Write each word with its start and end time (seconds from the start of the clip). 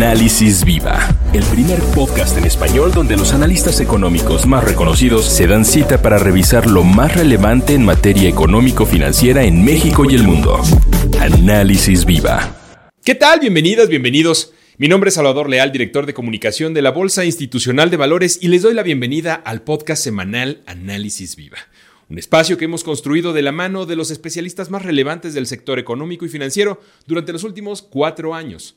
Análisis 0.00 0.64
Viva, 0.64 1.14
el 1.34 1.44
primer 1.44 1.78
podcast 1.94 2.38
en 2.38 2.46
español 2.46 2.90
donde 2.90 3.18
los 3.18 3.34
analistas 3.34 3.80
económicos 3.80 4.46
más 4.46 4.64
reconocidos 4.64 5.26
se 5.26 5.46
dan 5.46 5.66
cita 5.66 6.00
para 6.00 6.18
revisar 6.18 6.66
lo 6.66 6.84
más 6.84 7.14
relevante 7.14 7.74
en 7.74 7.84
materia 7.84 8.26
económico-financiera 8.26 9.44
en 9.44 9.62
México 9.62 10.10
y 10.10 10.14
el 10.14 10.22
mundo. 10.22 10.58
Análisis 11.20 12.06
Viva. 12.06 12.56
¿Qué 13.04 13.14
tal? 13.14 13.40
Bienvenidas, 13.40 13.90
bienvenidos. 13.90 14.54
Mi 14.78 14.88
nombre 14.88 15.08
es 15.08 15.16
Salvador 15.16 15.50
Leal, 15.50 15.70
director 15.70 16.06
de 16.06 16.14
comunicación 16.14 16.72
de 16.72 16.80
la 16.80 16.92
Bolsa 16.92 17.26
Institucional 17.26 17.90
de 17.90 17.98
Valores 17.98 18.38
y 18.40 18.48
les 18.48 18.62
doy 18.62 18.72
la 18.72 18.82
bienvenida 18.82 19.34
al 19.34 19.60
podcast 19.60 20.02
semanal 20.02 20.62
Análisis 20.64 21.36
Viva. 21.36 21.58
Un 22.08 22.16
espacio 22.16 22.56
que 22.56 22.64
hemos 22.64 22.84
construido 22.84 23.34
de 23.34 23.42
la 23.42 23.52
mano 23.52 23.84
de 23.84 23.96
los 23.96 24.10
especialistas 24.10 24.70
más 24.70 24.82
relevantes 24.82 25.34
del 25.34 25.46
sector 25.46 25.78
económico 25.78 26.24
y 26.24 26.30
financiero 26.30 26.80
durante 27.06 27.34
los 27.34 27.44
últimos 27.44 27.82
cuatro 27.82 28.34
años. 28.34 28.76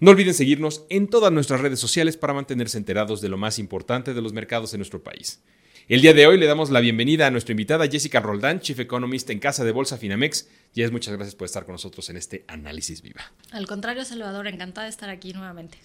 No 0.00 0.12
olviden 0.12 0.32
seguirnos 0.32 0.86
en 0.88 1.08
todas 1.08 1.30
nuestras 1.30 1.60
redes 1.60 1.78
sociales 1.78 2.16
para 2.16 2.32
mantenerse 2.32 2.78
enterados 2.78 3.20
de 3.20 3.28
lo 3.28 3.36
más 3.36 3.58
importante 3.58 4.14
de 4.14 4.22
los 4.22 4.32
mercados 4.32 4.72
en 4.72 4.78
nuestro 4.78 5.02
país. 5.02 5.42
El 5.88 6.00
día 6.00 6.14
de 6.14 6.26
hoy 6.26 6.38
le 6.38 6.46
damos 6.46 6.70
la 6.70 6.80
bienvenida 6.80 7.26
a 7.26 7.30
nuestra 7.30 7.52
invitada 7.52 7.86
Jessica 7.86 8.18
Roldán, 8.18 8.60
Chief 8.60 8.78
Economist 8.78 9.28
en 9.28 9.40
Casa 9.40 9.62
de 9.62 9.72
Bolsa 9.72 9.98
Finamex. 9.98 10.48
Jess, 10.74 10.90
muchas 10.90 11.14
gracias 11.14 11.34
por 11.34 11.44
estar 11.44 11.66
con 11.66 11.74
nosotros 11.74 12.08
en 12.08 12.16
este 12.16 12.46
análisis 12.48 13.02
viva. 13.02 13.30
Al 13.50 13.66
contrario, 13.66 14.06
Salvador, 14.06 14.46
encantada 14.46 14.86
de 14.86 14.90
estar 14.90 15.10
aquí 15.10 15.34
nuevamente. 15.34 15.76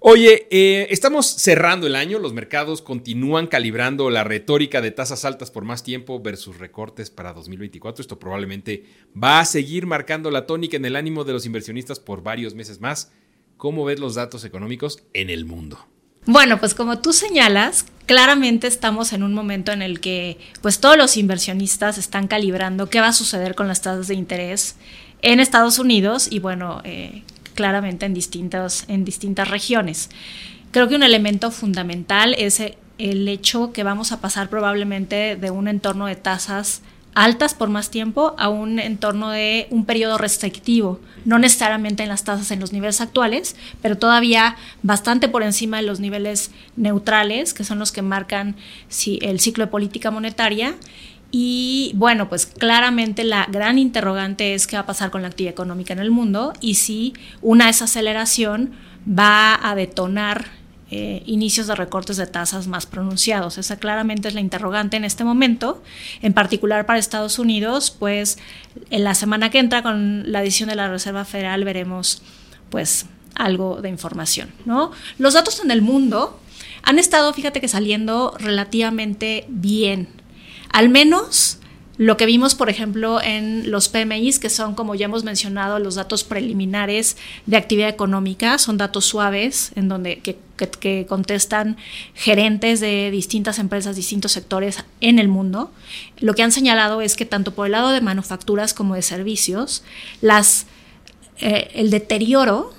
Oye, 0.00 0.46
eh, 0.50 0.86
estamos 0.88 1.26
cerrando 1.26 1.86
el 1.86 1.94
año, 1.94 2.18
los 2.20 2.32
mercados 2.32 2.80
continúan 2.80 3.48
calibrando 3.48 4.08
la 4.08 4.24
retórica 4.24 4.80
de 4.80 4.92
tasas 4.92 5.26
altas 5.26 5.50
por 5.50 5.64
más 5.64 5.82
tiempo 5.82 6.22
versus 6.22 6.56
recortes 6.56 7.10
para 7.10 7.34
2024. 7.34 8.00
Esto 8.00 8.18
probablemente 8.18 8.84
va 9.22 9.40
a 9.40 9.44
seguir 9.44 9.84
marcando 9.84 10.30
la 10.30 10.46
tónica 10.46 10.78
en 10.78 10.86
el 10.86 10.96
ánimo 10.96 11.24
de 11.24 11.34
los 11.34 11.44
inversionistas 11.44 12.00
por 12.00 12.22
varios 12.22 12.54
meses 12.54 12.80
más. 12.80 13.12
¿Cómo 13.58 13.84
ves 13.84 13.98
los 13.98 14.14
datos 14.14 14.44
económicos 14.44 15.02
en 15.14 15.30
el 15.30 15.44
mundo? 15.44 15.84
Bueno, 16.26 16.60
pues 16.60 16.74
como 16.74 17.00
tú 17.00 17.12
señalas, 17.12 17.86
claramente 18.06 18.68
estamos 18.68 19.12
en 19.12 19.24
un 19.24 19.34
momento 19.34 19.72
en 19.72 19.82
el 19.82 19.98
que 19.98 20.38
pues 20.62 20.78
todos 20.78 20.96
los 20.96 21.16
inversionistas 21.16 21.98
están 21.98 22.28
calibrando 22.28 22.88
qué 22.88 23.00
va 23.00 23.08
a 23.08 23.12
suceder 23.12 23.56
con 23.56 23.66
las 23.66 23.82
tasas 23.82 24.06
de 24.06 24.14
interés 24.14 24.76
en 25.22 25.40
Estados 25.40 25.80
Unidos 25.80 26.28
y 26.30 26.38
bueno, 26.38 26.82
eh, 26.84 27.24
claramente 27.54 28.06
en 28.06 28.14
distintas, 28.14 28.84
en 28.86 29.04
distintas 29.04 29.50
regiones. 29.50 30.08
Creo 30.70 30.86
que 30.88 30.94
un 30.94 31.02
elemento 31.02 31.50
fundamental 31.50 32.36
es 32.38 32.62
el 32.98 33.26
hecho 33.26 33.72
que 33.72 33.82
vamos 33.82 34.12
a 34.12 34.20
pasar 34.20 34.48
probablemente 34.50 35.34
de 35.34 35.50
un 35.50 35.66
entorno 35.66 36.06
de 36.06 36.14
tasas 36.14 36.82
altas 37.18 37.52
por 37.52 37.68
más 37.68 37.90
tiempo 37.90 38.36
a 38.38 38.48
un 38.48 38.78
entorno 38.78 39.30
de 39.30 39.66
un 39.70 39.84
periodo 39.84 40.18
restrictivo, 40.18 41.00
no 41.24 41.40
necesariamente 41.40 42.04
en 42.04 42.08
las 42.08 42.22
tasas 42.22 42.52
en 42.52 42.60
los 42.60 42.72
niveles 42.72 43.00
actuales, 43.00 43.56
pero 43.82 43.98
todavía 43.98 44.54
bastante 44.84 45.28
por 45.28 45.42
encima 45.42 45.78
de 45.78 45.82
los 45.82 45.98
niveles 45.98 46.52
neutrales, 46.76 47.54
que 47.54 47.64
son 47.64 47.80
los 47.80 47.90
que 47.90 48.02
marcan 48.02 48.54
el 49.20 49.40
ciclo 49.40 49.64
de 49.64 49.70
política 49.70 50.12
monetaria. 50.12 50.76
Y 51.32 51.90
bueno, 51.96 52.28
pues 52.28 52.46
claramente 52.46 53.24
la 53.24 53.46
gran 53.50 53.80
interrogante 53.80 54.54
es 54.54 54.68
qué 54.68 54.76
va 54.76 54.82
a 54.82 54.86
pasar 54.86 55.10
con 55.10 55.22
la 55.22 55.28
actividad 55.28 55.52
económica 55.52 55.92
en 55.92 55.98
el 55.98 56.12
mundo 56.12 56.52
y 56.60 56.74
si 56.74 57.14
una 57.42 57.66
desaceleración 57.66 58.70
va 59.06 59.58
a 59.68 59.74
detonar 59.74 60.57
eh, 60.90 61.22
inicios 61.26 61.66
de 61.66 61.74
recortes 61.74 62.16
de 62.16 62.26
tasas 62.26 62.66
más 62.66 62.86
pronunciados. 62.86 63.58
Esa 63.58 63.78
claramente 63.78 64.28
es 64.28 64.34
la 64.34 64.40
interrogante 64.40 64.96
en 64.96 65.04
este 65.04 65.22
momento, 65.22 65.82
en 66.22 66.32
particular 66.32 66.86
para 66.86 66.98
Estados 66.98 67.38
Unidos, 67.38 67.90
pues 67.90 68.38
en 68.90 69.04
la 69.04 69.14
semana 69.14 69.50
que 69.50 69.58
entra 69.58 69.82
con 69.82 70.32
la 70.32 70.42
edición 70.42 70.70
de 70.70 70.76
la 70.76 70.88
Reserva 70.88 71.24
Federal 71.24 71.64
veremos 71.64 72.22
pues 72.70 73.06
algo 73.34 73.82
de 73.82 73.88
información, 73.90 74.50
¿no? 74.64 74.90
Los 75.18 75.34
datos 75.34 75.60
en 75.62 75.70
el 75.70 75.82
mundo 75.82 76.40
han 76.82 76.98
estado, 76.98 77.32
fíjate 77.34 77.60
que 77.60 77.68
saliendo 77.68 78.34
relativamente 78.38 79.44
bien, 79.48 80.08
al 80.70 80.88
menos 80.88 81.57
lo 81.98 82.16
que 82.16 82.26
vimos, 82.26 82.54
por 82.54 82.70
ejemplo, 82.70 83.20
en 83.20 83.72
los 83.72 83.88
PMIs, 83.88 84.38
que 84.38 84.50
son, 84.50 84.76
como 84.76 84.94
ya 84.94 85.06
hemos 85.06 85.24
mencionado, 85.24 85.80
los 85.80 85.96
datos 85.96 86.22
preliminares 86.22 87.16
de 87.46 87.56
actividad 87.56 87.88
económica, 87.88 88.56
son 88.58 88.78
datos 88.78 89.04
suaves, 89.04 89.72
en 89.74 89.88
donde 89.88 90.20
que, 90.20 90.38
contestan 91.08 91.76
gerentes 92.14 92.78
de 92.80 93.10
distintas 93.10 93.58
empresas, 93.58 93.96
distintos 93.96 94.32
sectores 94.32 94.84
en 95.00 95.18
el 95.18 95.26
mundo. 95.26 95.72
Lo 96.20 96.34
que 96.34 96.44
han 96.44 96.52
señalado 96.52 97.00
es 97.00 97.16
que 97.16 97.26
tanto 97.26 97.52
por 97.52 97.66
el 97.66 97.72
lado 97.72 97.90
de 97.90 98.00
manufacturas 98.00 98.74
como 98.74 98.94
de 98.94 99.02
servicios, 99.02 99.82
las, 100.20 100.66
eh, 101.40 101.70
el 101.74 101.90
deterioro 101.90 102.74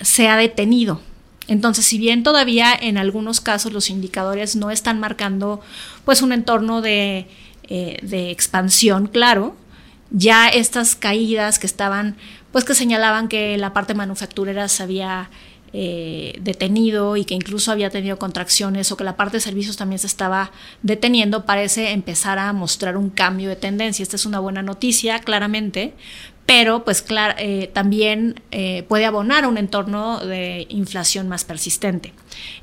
se 0.00 0.28
ha 0.28 0.36
detenido. 0.36 1.00
Entonces, 1.48 1.84
si 1.84 1.98
bien 1.98 2.22
todavía 2.22 2.72
en 2.72 2.96
algunos 2.96 3.40
casos 3.40 3.72
los 3.72 3.90
indicadores 3.90 4.54
no 4.54 4.70
están 4.70 5.00
marcando 5.00 5.60
pues 6.04 6.22
un 6.22 6.32
entorno 6.32 6.80
de 6.80 7.26
eh, 7.68 7.98
de 8.02 8.30
expansión, 8.30 9.06
claro, 9.06 9.56
ya 10.10 10.48
estas 10.48 10.94
caídas 10.94 11.58
que 11.58 11.66
estaban, 11.66 12.16
pues 12.52 12.64
que 12.64 12.74
señalaban 12.74 13.28
que 13.28 13.56
la 13.56 13.72
parte 13.72 13.94
manufacturera 13.94 14.68
se 14.68 14.82
había 14.82 15.30
eh, 15.74 16.38
detenido 16.42 17.16
y 17.16 17.24
que 17.24 17.32
incluso 17.32 17.72
había 17.72 17.88
tenido 17.88 18.18
contracciones 18.18 18.92
o 18.92 18.98
que 18.98 19.04
la 19.04 19.16
parte 19.16 19.38
de 19.38 19.40
servicios 19.40 19.78
también 19.78 19.98
se 19.98 20.06
estaba 20.06 20.50
deteniendo, 20.82 21.46
parece 21.46 21.92
empezar 21.92 22.38
a 22.38 22.52
mostrar 22.52 22.98
un 22.98 23.08
cambio 23.08 23.48
de 23.48 23.56
tendencia. 23.56 24.02
Esta 24.02 24.16
es 24.16 24.26
una 24.26 24.38
buena 24.38 24.60
noticia, 24.60 25.20
claramente, 25.20 25.94
pero 26.46 26.84
pues 26.84 27.04
eh, 27.38 27.70
también 27.72 28.40
eh, 28.50 28.84
puede 28.88 29.04
abonar 29.04 29.44
a 29.44 29.48
un 29.48 29.58
entorno 29.58 30.24
de 30.24 30.66
inflación 30.68 31.28
más 31.28 31.44
persistente. 31.44 32.12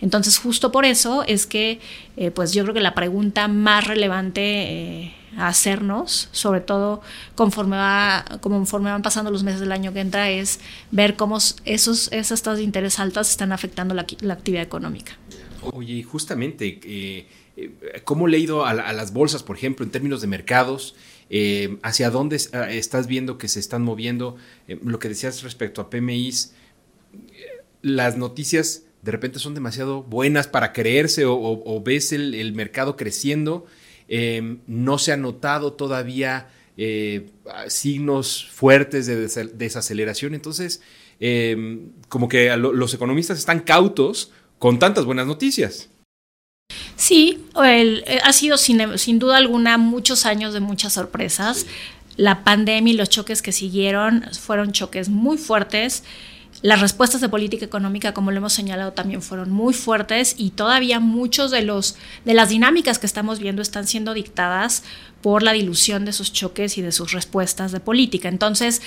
Entonces, 0.02 0.38
justo 0.38 0.72
por 0.72 0.86
eso 0.86 1.24
es 1.26 1.46
que 1.46 1.80
eh, 2.18 2.32
pues 2.32 2.54
yo 2.54 2.64
creo 2.64 2.74
que 2.74 2.82
la 2.82 2.94
pregunta 2.94 3.48
más 3.48 3.88
relevante 3.88 5.14
a 5.38 5.48
hacernos, 5.48 6.28
sobre 6.32 6.60
todo 6.60 7.02
conforme, 7.36 7.78
va, 7.78 8.26
conforme 8.42 8.92
van 8.92 9.02
pasando 9.02 9.32
los 9.32 9.44
meses 9.44 9.62
del 9.62 9.72
año 9.72 9.94
que 9.94 10.02
entra, 10.02 10.30
es 10.30 10.60
ver 10.92 11.16
cómo 11.16 11.38
esos, 11.66 12.12
esas 12.12 12.42
tasas 12.42 12.58
de 12.58 12.64
interés 12.64 13.00
altas 13.00 13.30
están 13.30 13.52
afectando 13.52 13.94
la, 13.94 14.02
actividad 14.02 14.64
económica. 14.64 15.14
Oye, 15.62 16.04
justamente, 16.04 17.28
¿cómo 18.04 18.28
he 18.28 18.32
leído 18.32 18.66
a, 18.66 18.72
a 18.72 18.94
las 18.94 19.14
bolsas, 19.14 19.44
por 19.44 19.56
ejemplo, 19.56 19.86
en 19.86 19.92
términos 19.92 20.20
de 20.22 20.28
mercados? 20.28 20.96
Eh, 21.30 21.78
hacia 21.84 22.10
dónde 22.10 22.42
ah, 22.54 22.72
estás 22.72 23.06
viendo 23.08 23.38
que 23.38 23.48
se 23.48 23.60
están 23.60 23.84
moviendo, 23.84 24.36
eh, 24.68 24.80
lo 24.84 24.98
que 24.98 25.10
decías 25.10 25.44
respecto 25.44 25.80
a 25.80 25.90
PMIs, 25.90 26.54
eh, 27.14 27.64
las 27.84 28.18
noticias 28.18 28.84
de 29.04 29.12
repente 29.12 29.38
son 29.38 29.54
demasiado 29.54 30.02
buenas 30.02 30.48
para 30.48 30.74
creerse 30.74 31.26
o, 31.26 31.82
ves 31.84 32.12
el, 32.12 32.52
mercado 32.54 32.98
creciendo, 32.98 33.66
no 34.68 34.98
se 34.98 35.14
ha 35.14 35.18
notado 35.18 35.72
todavía 35.72 36.50
signos 37.68 38.46
fuertes 38.52 39.06
de 39.06 39.16
desaceleración, 39.54 40.36
entonces 40.36 40.82
como 42.10 42.28
que 42.28 42.54
los 42.58 42.94
economistas 42.94 43.40
están 43.40 43.62
cautos 43.62 44.34
con 44.58 44.80
tantas 44.80 45.06
buenas 45.06 45.28
noticias. 45.28 45.90
Sí, 47.00 47.46
eh, 47.64 48.20
ha 48.26 48.34
sido 48.34 48.58
sin, 48.58 48.98
sin, 48.98 49.20
duda 49.20 49.38
alguna 49.38 49.78
muchos 49.78 50.26
años 50.26 50.54
de 50.54 50.60
muchas 50.60 50.92
sorpresas. 50.92 51.66
La 52.18 52.44
pandemia 52.44 52.94
y 52.94 52.98
los 52.98 53.10
choques 53.10 53.42
que 53.42 53.54
siguieron 53.54 54.26
fueron 54.38 54.74
choques 54.74 55.08
muy 55.08 55.38
fuertes. 55.38 56.04
Las 56.62 56.82
respuestas 56.82 57.22
de 57.22 57.30
política 57.30 57.64
económica, 57.64 58.14
como 58.14 58.32
lo 58.32 58.38
hemos 58.38 58.52
señalado, 58.52 58.92
también 58.92 59.22
fueron 59.22 59.50
muy 59.50 59.74
fuertes 59.74 60.36
y 60.38 60.50
todavía 60.50 61.00
muchos 61.00 61.52
de 61.52 61.62
los 61.62 61.96
de 62.26 62.34
las 62.34 62.50
dinámicas 62.50 63.00
que 63.00 63.06
estamos 63.06 63.40
viendo 63.40 63.62
están 63.62 63.88
siendo 63.88 64.14
dictadas 64.14 64.84
por 65.22 65.42
la 65.42 65.54
dilución 65.54 66.04
de 66.04 66.12
esos 66.12 66.34
choques 66.34 66.78
y 66.78 66.82
de 66.82 66.92
sus 66.92 67.14
respuestas 67.14 67.72
de 67.72 67.80
política. 67.80 68.28
Entonces, 68.28 68.82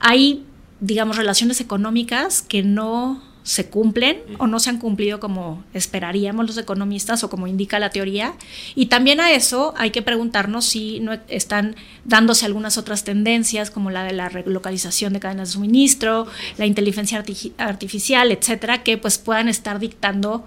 hay, 0.00 0.42
digamos, 0.80 1.18
relaciones 1.18 1.60
económicas 1.60 2.40
que 2.40 2.62
no 2.62 3.27
se 3.48 3.70
cumplen 3.70 4.20
o 4.36 4.46
no 4.46 4.60
se 4.60 4.68
han 4.68 4.76
cumplido 4.76 5.20
como 5.20 5.64
esperaríamos 5.72 6.46
los 6.46 6.58
economistas 6.58 7.24
o 7.24 7.30
como 7.30 7.46
indica 7.46 7.78
la 7.78 7.88
teoría. 7.88 8.34
Y 8.74 8.86
también 8.86 9.20
a 9.20 9.32
eso 9.32 9.72
hay 9.78 9.90
que 9.90 10.02
preguntarnos 10.02 10.66
si 10.66 11.00
no 11.00 11.18
están 11.28 11.74
dándose 12.04 12.44
algunas 12.44 12.76
otras 12.76 13.04
tendencias 13.04 13.70
como 13.70 13.90
la 13.90 14.04
de 14.04 14.12
la 14.12 14.28
relocalización 14.28 15.14
de 15.14 15.20
cadenas 15.20 15.48
de 15.48 15.52
suministro, 15.54 16.26
la 16.58 16.66
inteligencia 16.66 17.24
artificial, 17.56 18.32
etcétera, 18.32 18.82
que 18.82 18.98
pues 18.98 19.16
puedan 19.16 19.48
estar 19.48 19.78
dictando 19.78 20.44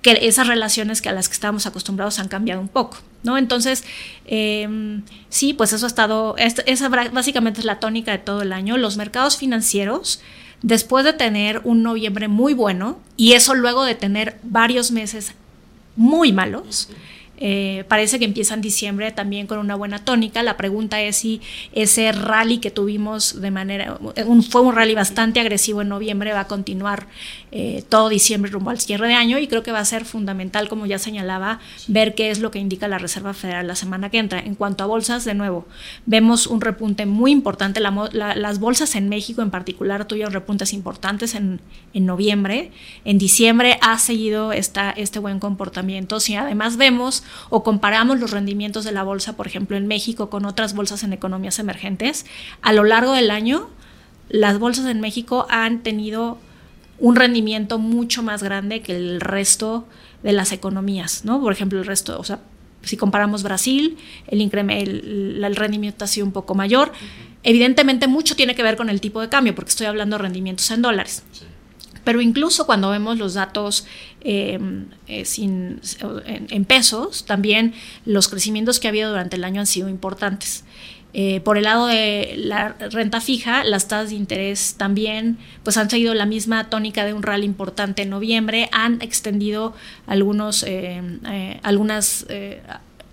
que 0.00 0.12
esas 0.22 0.46
relaciones 0.46 1.02
que 1.02 1.10
a 1.10 1.12
las 1.12 1.28
que 1.28 1.34
estábamos 1.34 1.66
acostumbrados 1.66 2.18
han 2.20 2.28
cambiado 2.28 2.62
un 2.62 2.68
poco, 2.68 2.96
¿no? 3.22 3.36
Entonces, 3.36 3.84
em, 4.24 5.02
sí, 5.28 5.52
pues 5.52 5.74
eso 5.74 5.84
ha 5.84 5.88
estado, 5.88 6.36
esa 6.38 6.88
básicamente 6.88 7.60
es 7.60 7.66
la 7.66 7.80
tónica 7.80 8.12
de 8.12 8.18
todo 8.18 8.40
el 8.40 8.54
año. 8.54 8.78
Los 8.78 8.96
mercados 8.96 9.36
financieros 9.36 10.22
después 10.62 11.04
de 11.04 11.12
tener 11.12 11.60
un 11.64 11.82
noviembre 11.82 12.28
muy 12.28 12.54
bueno 12.54 12.98
y 13.16 13.32
eso 13.32 13.54
luego 13.54 13.84
de 13.84 13.94
tener 13.94 14.38
varios 14.42 14.90
meses 14.90 15.32
muy 15.96 16.32
malos, 16.32 16.88
eh, 17.40 17.84
parece 17.88 18.18
que 18.18 18.26
empieza 18.26 18.52
en 18.52 18.60
diciembre 18.60 19.10
también 19.12 19.46
con 19.46 19.58
una 19.58 19.74
buena 19.74 20.04
tónica. 20.04 20.42
La 20.42 20.58
pregunta 20.58 21.00
es 21.00 21.16
si 21.16 21.40
ese 21.72 22.12
rally 22.12 22.58
que 22.58 22.70
tuvimos 22.70 23.40
de 23.40 23.50
manera, 23.50 23.98
un, 24.26 24.42
fue 24.42 24.60
un 24.60 24.74
rally 24.74 24.94
bastante 24.94 25.40
agresivo 25.40 25.80
en 25.80 25.88
noviembre, 25.88 26.32
va 26.32 26.40
a 26.40 26.46
continuar 26.46 27.06
eh, 27.50 27.82
todo 27.88 28.10
diciembre 28.10 28.50
rumbo 28.50 28.70
al 28.70 28.78
cierre 28.78 29.08
de 29.08 29.14
año 29.14 29.38
y 29.38 29.48
creo 29.48 29.62
que 29.62 29.72
va 29.72 29.78
a 29.78 29.84
ser 29.86 30.04
fundamental, 30.04 30.68
como 30.68 30.84
ya 30.84 30.98
señalaba, 30.98 31.60
ver 31.88 32.14
qué 32.14 32.30
es 32.30 32.40
lo 32.40 32.50
que 32.50 32.58
indica 32.58 32.88
la 32.88 32.98
Reserva 32.98 33.32
Federal 33.32 33.66
la 33.66 33.74
semana 33.74 34.10
que 34.10 34.18
entra. 34.18 34.38
En 34.38 34.54
cuanto 34.54 34.84
a 34.84 34.86
bolsas, 34.86 35.24
de 35.24 35.34
nuevo, 35.34 35.66
vemos 36.04 36.46
un 36.46 36.60
repunte 36.60 37.06
muy 37.06 37.32
importante. 37.32 37.80
las 37.80 38.58
bolsas 38.60 38.94
en 38.94 39.08
México 39.08 39.40
en 39.40 39.50
particular 39.50 40.04
tuvieron 40.04 40.32
repuntes 40.34 40.74
importantes 40.74 41.34
en, 41.34 41.60
en 41.94 42.04
noviembre. 42.04 42.70
En 43.06 43.16
diciembre 43.16 43.78
ha 43.80 43.98
seguido 43.98 44.52
esta, 44.52 44.90
este 44.90 45.18
buen 45.18 45.38
comportamiento. 45.38 46.20
Si 46.20 46.36
además 46.36 46.76
vemos 46.76 47.24
o 47.48 47.62
comparamos 47.62 48.20
los 48.20 48.30
rendimientos 48.30 48.84
de 48.84 48.92
la 48.92 49.02
bolsa, 49.02 49.36
por 49.36 49.46
ejemplo, 49.46 49.76
en 49.76 49.86
México 49.86 50.30
con 50.30 50.44
otras 50.44 50.74
bolsas 50.74 51.02
en 51.02 51.12
economías 51.12 51.58
emergentes, 51.58 52.26
a 52.62 52.72
lo 52.72 52.84
largo 52.84 53.12
del 53.12 53.30
año, 53.30 53.68
las 54.28 54.58
bolsas 54.58 54.86
en 54.86 55.00
México 55.00 55.46
han 55.50 55.82
tenido 55.82 56.38
un 56.98 57.16
rendimiento 57.16 57.78
mucho 57.78 58.22
más 58.22 58.42
grande 58.42 58.82
que 58.82 58.94
el 58.94 59.20
resto 59.20 59.86
de 60.22 60.32
las 60.32 60.52
economías, 60.52 61.24
¿no? 61.24 61.40
Por 61.40 61.52
ejemplo, 61.52 61.78
el 61.78 61.86
resto, 61.86 62.18
o 62.20 62.24
sea, 62.24 62.40
si 62.82 62.96
comparamos 62.96 63.42
Brasil, 63.42 63.96
el, 64.28 64.40
el, 64.40 65.44
el 65.44 65.56
rendimiento 65.56 66.04
ha 66.04 66.08
sido 66.08 66.26
un 66.26 66.32
poco 66.32 66.54
mayor. 66.54 66.92
Evidentemente, 67.42 68.06
mucho 68.06 68.36
tiene 68.36 68.54
que 68.54 68.62
ver 68.62 68.76
con 68.76 68.90
el 68.90 69.00
tipo 69.00 69.20
de 69.20 69.28
cambio, 69.28 69.54
porque 69.54 69.70
estoy 69.70 69.86
hablando 69.86 70.16
de 70.16 70.22
rendimientos 70.22 70.70
en 70.70 70.82
dólares. 70.82 71.22
Pero 72.04 72.20
incluso 72.20 72.66
cuando 72.66 72.90
vemos 72.90 73.18
los 73.18 73.34
datos 73.34 73.86
em, 74.20 74.86
eh, 75.06 75.24
en, 76.50 76.64
pesos, 76.64 77.24
también 77.24 77.74
los 78.04 78.28
crecimientos 78.28 78.80
que 78.80 78.88
ha 78.88 78.90
habido 78.90 79.10
durante 79.10 79.36
el 79.36 79.44
año 79.44 79.60
han 79.60 79.66
sido 79.66 79.88
importantes. 79.88 80.64
Eh, 81.12 81.40
por 81.40 81.58
el 81.58 81.64
lado 81.64 81.86
de 81.86 82.34
la 82.36 82.68
renta 82.90 83.20
fija, 83.20 83.64
las 83.64 83.88
tasas 83.88 84.10
de 84.10 84.16
interés 84.16 84.76
también 84.78 85.38
pues 85.64 85.76
han 85.76 85.90
seguido 85.90 86.14
la 86.14 86.24
misma 86.24 86.70
tónica 86.70 87.04
de 87.04 87.12
un 87.14 87.24
rally 87.24 87.46
importante 87.46 88.02
en 88.02 88.10
noviembre, 88.10 88.68
han 88.70 89.02
extendido 89.02 89.74
algunos, 90.06 90.62
em, 90.62 91.18
eh, 91.26 91.58
algunas 91.64 92.26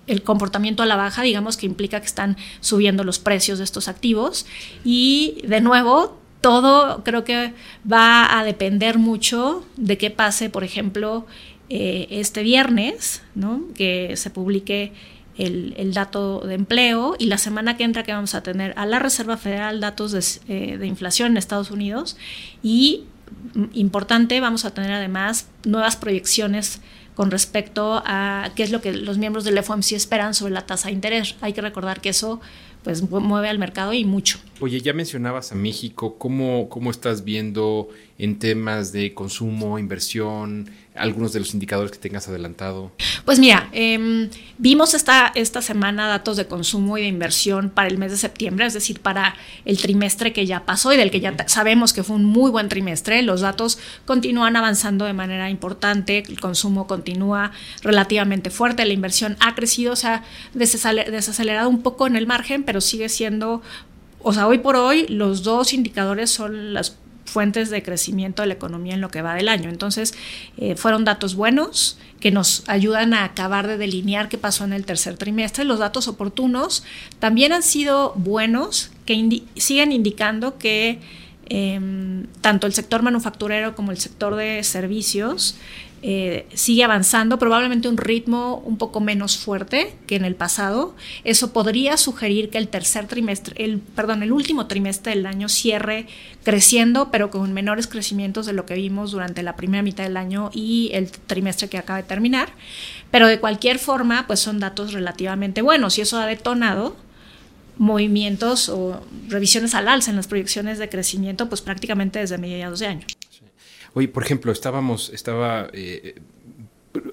el 0.06 0.24
comportamiento 0.24 0.84
a 0.84 0.86
la 0.86 0.96
baja, 0.96 1.22
digamos 1.22 1.58
que 1.58 1.66
implica 1.66 2.00
que 2.00 2.06
están 2.06 2.38
subiendo 2.62 3.04
los 3.04 3.20
precios 3.20 3.58
de 3.58 3.66
estos 3.66 3.88
activos 3.90 4.46
y 4.86 5.42
de 5.46 5.60
nuevo 5.60 6.18
todo 6.42 7.04
creo 7.04 7.24
que 7.24 7.54
va 7.92 8.40
a 8.40 8.44
depender 8.44 8.98
mucho 8.98 9.66
de 9.76 9.98
qué 9.98 10.12
pase, 10.12 10.50
por 10.50 10.64
ejemplo, 10.64 11.26
eh, 11.70 12.08
este 12.12 12.44
viernes, 12.44 13.24
¿no? 13.36 13.62
que 13.76 14.16
se 14.16 14.30
publique 14.30 14.94
el, 15.38 15.94
dato 15.94 16.40
de 16.40 16.56
empleo 16.56 17.16
y 17.20 17.28
la 17.28 17.38
semana 17.38 17.78
que 17.78 17.84
entra 17.84 18.04
que 18.04 18.14
vamos 18.14 18.36
a 18.36 18.42
tener 18.42 18.74
a 18.78 18.86
la 18.86 19.00
Reserva 19.00 19.38
Federal 19.38 19.80
datos 19.80 20.12
de, 20.12 20.24
eh, 20.48 20.86
inflación 20.86 21.32
en 21.32 21.38
Estados 21.38 21.70
Unidos 21.70 22.18
y 22.64 23.04
mm, 23.54 23.66
importante, 23.74 24.40
vamos 24.40 24.66
a 24.66 24.74
tener 24.74 24.92
además 24.92 25.48
nuevas 25.64 25.96
proyecciones 25.96 26.82
con 27.16 27.32
respecto 27.32 28.02
a 28.06 28.52
qué 28.56 28.64
es 28.64 28.72
lo 28.72 28.80
que 28.80 28.94
los 28.94 29.18
miembros 29.18 29.44
del 29.44 29.62
FOMC 29.64 29.94
esperan 29.94 30.36
sobre 30.36 30.54
la 30.54 30.68
tasa 30.68 30.90
de 30.90 30.94
interés. 30.94 31.36
Hay 31.42 31.52
que 31.54 31.62
recordar 31.62 32.00
que 32.00 32.10
eso 32.10 32.40
pues 32.88 33.02
mueve 33.12 33.50
al 33.50 33.60
mercado 33.60 33.92
y 33.92 34.06
mucho. 34.06 34.40
Oye, 34.62 34.80
ya 34.80 34.94
mencionabas 34.94 35.52
a 35.52 35.56
México, 35.56 36.16
¿cómo, 36.18 36.70
cómo 36.70 36.90
estás 36.90 37.26
viendo 37.26 37.90
en 38.18 38.40
temas 38.40 38.94
de 38.94 39.14
consumo, 39.14 39.78
inversión, 39.78 40.70
algunos 40.96 41.34
de 41.34 41.42
los 41.42 41.54
indicadores 41.54 41.92
que 41.92 41.98
tengas 41.98 42.30
adelantado? 42.30 42.94
Pues 43.28 43.40
mira, 43.40 43.68
em, 43.74 44.30
vimos 44.58 44.94
esta, 44.94 45.34
esta 45.36 45.62
semana 45.62 46.08
datos 46.08 46.38
de 46.38 46.48
consumo 46.48 46.98
y 46.98 47.02
de 47.02 47.10
inversión 47.10 47.70
para 47.70 47.90
el 47.90 47.98
mes 47.98 48.10
de 48.12 48.18
septiembre, 48.18 48.66
es 48.66 48.74
decir, 48.74 49.02
para 49.02 49.36
el 49.66 49.78
trimestre 49.80 50.32
que 50.32 50.46
ya 50.46 50.64
pasó 50.64 50.94
y 50.94 50.96
del 50.96 51.12
que 51.12 51.20
ya 51.20 51.36
sabemos 51.46 51.92
que 51.92 52.04
fue 52.04 52.16
un 52.16 52.24
muy 52.24 52.52
buen 52.52 52.70
trimestre. 52.70 53.22
Los 53.24 53.42
datos 53.42 53.80
continúan 54.06 54.56
avanzando 54.56 55.04
de 55.04 55.12
manera 55.12 55.50
importante, 55.50 56.24
el 56.26 56.40
consumo 56.40 56.88
continúa 56.88 57.52
relativamente 57.82 58.50
fuerte, 58.50 58.86
la 58.86 58.94
inversión 58.94 59.36
ha 59.42 59.56
crecido, 59.56 59.92
o 59.92 59.98
sea, 59.98 60.24
desacelerado 60.54 61.68
un 61.68 61.82
poco 61.82 62.08
en 62.08 62.16
el 62.16 62.28
margen, 62.28 62.64
pero 62.64 62.80
sigue 62.80 63.10
siendo 63.10 63.62
o 64.20 64.34
sea, 64.34 64.48
hoy 64.48 64.58
por 64.58 64.76
hoy 64.76 65.06
los 65.08 65.44
dos 65.44 65.74
indicadores 65.74 66.32
son 66.32 66.74
las 66.74 66.98
fuentes 67.38 67.70
de 67.70 67.84
crecimiento 67.84 68.42
de 68.42 68.48
la 68.48 68.56
economía 68.56 68.96
en 68.96 69.02
lo 69.02 69.10
que 69.10 69.22
va 69.22 69.36
del 69.36 69.48
año. 69.48 69.70
Entonces, 69.70 70.16
eh, 70.58 70.76
fueron 70.76 71.06
datos 71.06 71.36
buenos 71.36 72.00
que 72.20 72.32
nos 72.32 72.64
ayudan 72.66 73.14
a 73.14 73.26
acabar 73.26 73.68
de 73.68 73.78
delinear 73.78 74.28
qué 74.28 74.40
pasó 74.40 74.64
en 74.64 74.74
el 74.74 74.86
tercer 74.86 75.18
trimestre. 75.18 75.64
Los 75.64 75.78
datos 75.78 76.08
oportunos 76.08 76.84
también 77.20 77.54
han 77.54 77.62
sido 77.62 78.14
buenos, 78.16 78.90
que 79.06 79.44
siguen 79.56 79.92
indicando 79.92 80.58
que 80.58 81.00
em, 81.50 82.26
tanto 82.42 82.66
el 82.66 82.74
sector 82.74 83.04
manufacturero 83.04 83.76
como 83.76 83.92
el 83.92 84.00
sector 84.00 84.36
de 84.36 84.64
servicios 84.64 85.58
eh, 86.04 86.46
sigue 86.54 86.84
avanzando, 86.84 87.40
probablemente 87.40 87.90
un 87.90 87.98
ritmo 87.98 88.62
un 88.66 88.78
poco 88.78 89.00
menos 89.00 89.38
fuerte 89.38 89.96
que 90.06 90.16
en 90.16 90.26
el 90.26 90.36
pasado. 90.36 90.96
Eso 91.24 91.54
podría 91.54 91.98
sugerir 91.98 92.50
que 92.50 92.60
el 92.60 92.68
tercer 92.68 93.08
trimestre, 93.08 93.64
el, 93.64 93.80
perdón, 93.80 94.22
el 94.22 94.32
último 94.32 94.68
trimestre 94.68 95.16
del 95.16 95.26
año 95.26 95.50
cierre 95.50 96.06
creciendo, 96.44 97.10
pero 97.12 97.32
con 97.32 97.52
menores 97.54 97.88
crecimientos 97.88 98.46
de 98.46 98.54
lo 98.54 98.66
que 98.66 98.76
vimos 98.76 99.12
durante 99.12 99.42
la 99.42 99.56
primera 99.56 99.82
mitad 99.82 100.04
del 100.04 100.18
año 100.18 100.52
y 100.54 100.92
el 100.94 101.12
trimestre 101.12 101.68
que 101.68 101.78
acaba 101.78 101.98
de 101.98 102.08
terminar. 102.08 102.50
Pero 103.10 103.28
de 103.28 103.40
cualquier 103.40 103.80
forma, 103.80 104.28
pues 104.28 104.40
son 104.40 104.60
datos 104.60 104.94
relativamente 104.94 105.62
buenos 105.62 105.98
y 105.98 106.02
eso 106.02 106.20
ha 106.20 106.28
detonado 106.28 106.96
movimientos 107.78 108.70
o 108.70 109.02
revisiones 109.30 109.76
al 109.76 109.88
alza 109.88 110.12
en 110.12 110.18
las 110.18 110.28
proyecciones 110.28 110.80
de 110.80 110.90
crecimiento, 110.90 111.50
pues 111.50 111.62
prácticamente 111.62 112.20
desde 112.20 112.38
mediados 112.38 112.80
de 112.80 112.88
año. 112.88 113.08
Oye, 113.94 114.08
por 114.08 114.24
ejemplo, 114.24 114.52
estábamos, 114.52 115.10
estaba, 115.14 115.70
eh, 115.74 116.16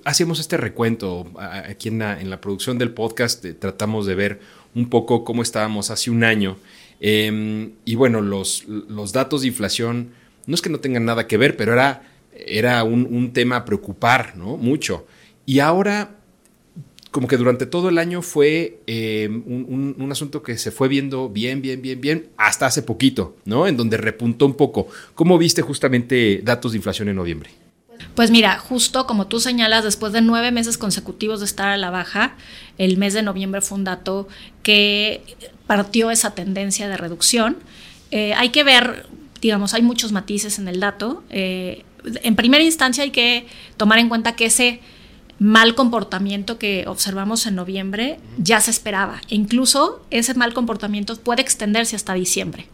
hacíamos 0.05 0.41
este 0.41 0.57
recuento 0.57 1.31
aquí 1.39 1.89
en 1.89 1.99
la, 1.99 2.41
producción 2.41 2.79
del 2.79 2.91
podcast, 2.91 3.45
eh, 3.45 3.55
tratamos 3.55 4.07
de 4.07 4.15
ver 4.15 4.41
un 4.75 4.89
poco 4.91 5.25
cómo 5.25 5.43
estábamos 5.43 5.91
hace 5.91 6.11
un 6.11 6.25
año. 6.25 6.57
Em, 7.01 7.73
y 7.85 7.95
bueno, 7.95 8.21
los, 8.21 8.65
los, 8.67 9.13
datos 9.13 9.43
de 9.43 9.49
inflación 9.49 10.11
no 10.47 10.55
es 10.55 10.63
que 10.63 10.71
no 10.71 10.81
tengan 10.81 11.05
nada 11.05 11.27
que 11.27 11.37
ver, 11.37 11.57
pero 11.57 11.73
era, 11.73 12.03
era 12.33 12.85
un, 12.85 13.07
un 13.11 13.33
tema 13.33 13.57
a 13.57 13.65
preocupar, 13.65 14.37
¿no? 14.37 14.57
Mucho. 14.57 15.07
Y 15.47 15.59
ahora 15.59 16.17
como 17.15 17.29
que 17.29 17.37
durante 17.37 17.65
todo 17.65 17.91
el 17.91 17.99
año 17.99 18.23
fue 18.23 18.81
eh, 18.89 19.29
un, 19.31 20.09
asunto 20.11 20.43
que 20.43 20.59
se 20.59 20.73
fue 20.73 20.89
viendo 20.89 21.29
bien, 21.29 21.63
bien, 21.63 21.81
bien, 21.81 22.01
bien, 22.01 22.31
hasta 22.37 22.67
hace 22.67 22.83
poquito, 22.83 23.37
¿no? 23.45 23.69
En 23.69 23.77
donde 23.77 23.97
repuntó 23.99 24.47
un 24.47 24.55
poco. 24.55 24.89
¿Cómo 25.15 25.39
viste 25.39 25.63
justamente 25.63 26.41
datos 26.43 26.73
de 26.73 26.79
inflación 26.79 27.09
en 27.09 27.15
noviembre? 27.15 27.51
Pues 28.17 28.33
mira, 28.33 28.59
justo 28.59 29.07
como 29.07 29.29
tú 29.29 29.39
señalas, 29.39 29.85
después 29.85 30.13
de 30.13 30.23
nueve 30.23 30.51
meses 30.51 30.77
consecutivos 30.77 31.39
de 31.39 31.47
estar 31.47 31.69
a 31.69 31.77
la 31.77 31.91
baja, 31.91 32.35
el 32.79 32.97
mes 32.97 33.15
de 33.15 33.23
noviembre 33.23 33.61
fue 33.61 33.79
un 33.79 33.85
dato 33.85 34.27
que 34.65 35.23
partió 35.69 36.11
esa 36.11 36.35
tendencia 36.35 36.89
de 36.89 36.97
reducción. 36.97 37.59
Eh, 38.11 38.35
hay 38.35 38.49
que 38.49 38.65
ver, 38.65 39.07
digamos, 39.41 39.73
hay 39.73 39.83
muchos 39.83 40.11
matices 40.11 40.59
en 40.59 40.67
el 40.67 40.81
dato. 40.81 41.23
Eh, 41.31 41.85
en 42.25 42.35
primera 42.35 42.65
instancia 42.65 43.05
hay 43.05 43.13
que 43.13 43.47
tomar 43.77 44.01
en 44.01 44.09
cuenta 44.09 44.35
que 44.35 44.47
ese 44.47 44.81
mal 45.39 45.75
comportamiento 45.75 46.59
que 46.59 46.85
observamos 46.87 47.47
en 47.47 47.55
noviembre 47.57 48.19
ya 48.39 48.61
se 48.61 48.71
esperaba. 48.71 49.21
E 49.29 49.35
incluso 49.35 50.05
ese 50.11 50.35
mal 50.35 50.55
comportamiento 50.55 51.17
puede 51.17 51.43
extenderse 51.43 51.97
hasta 51.97 52.15
diciembre. 52.15 52.67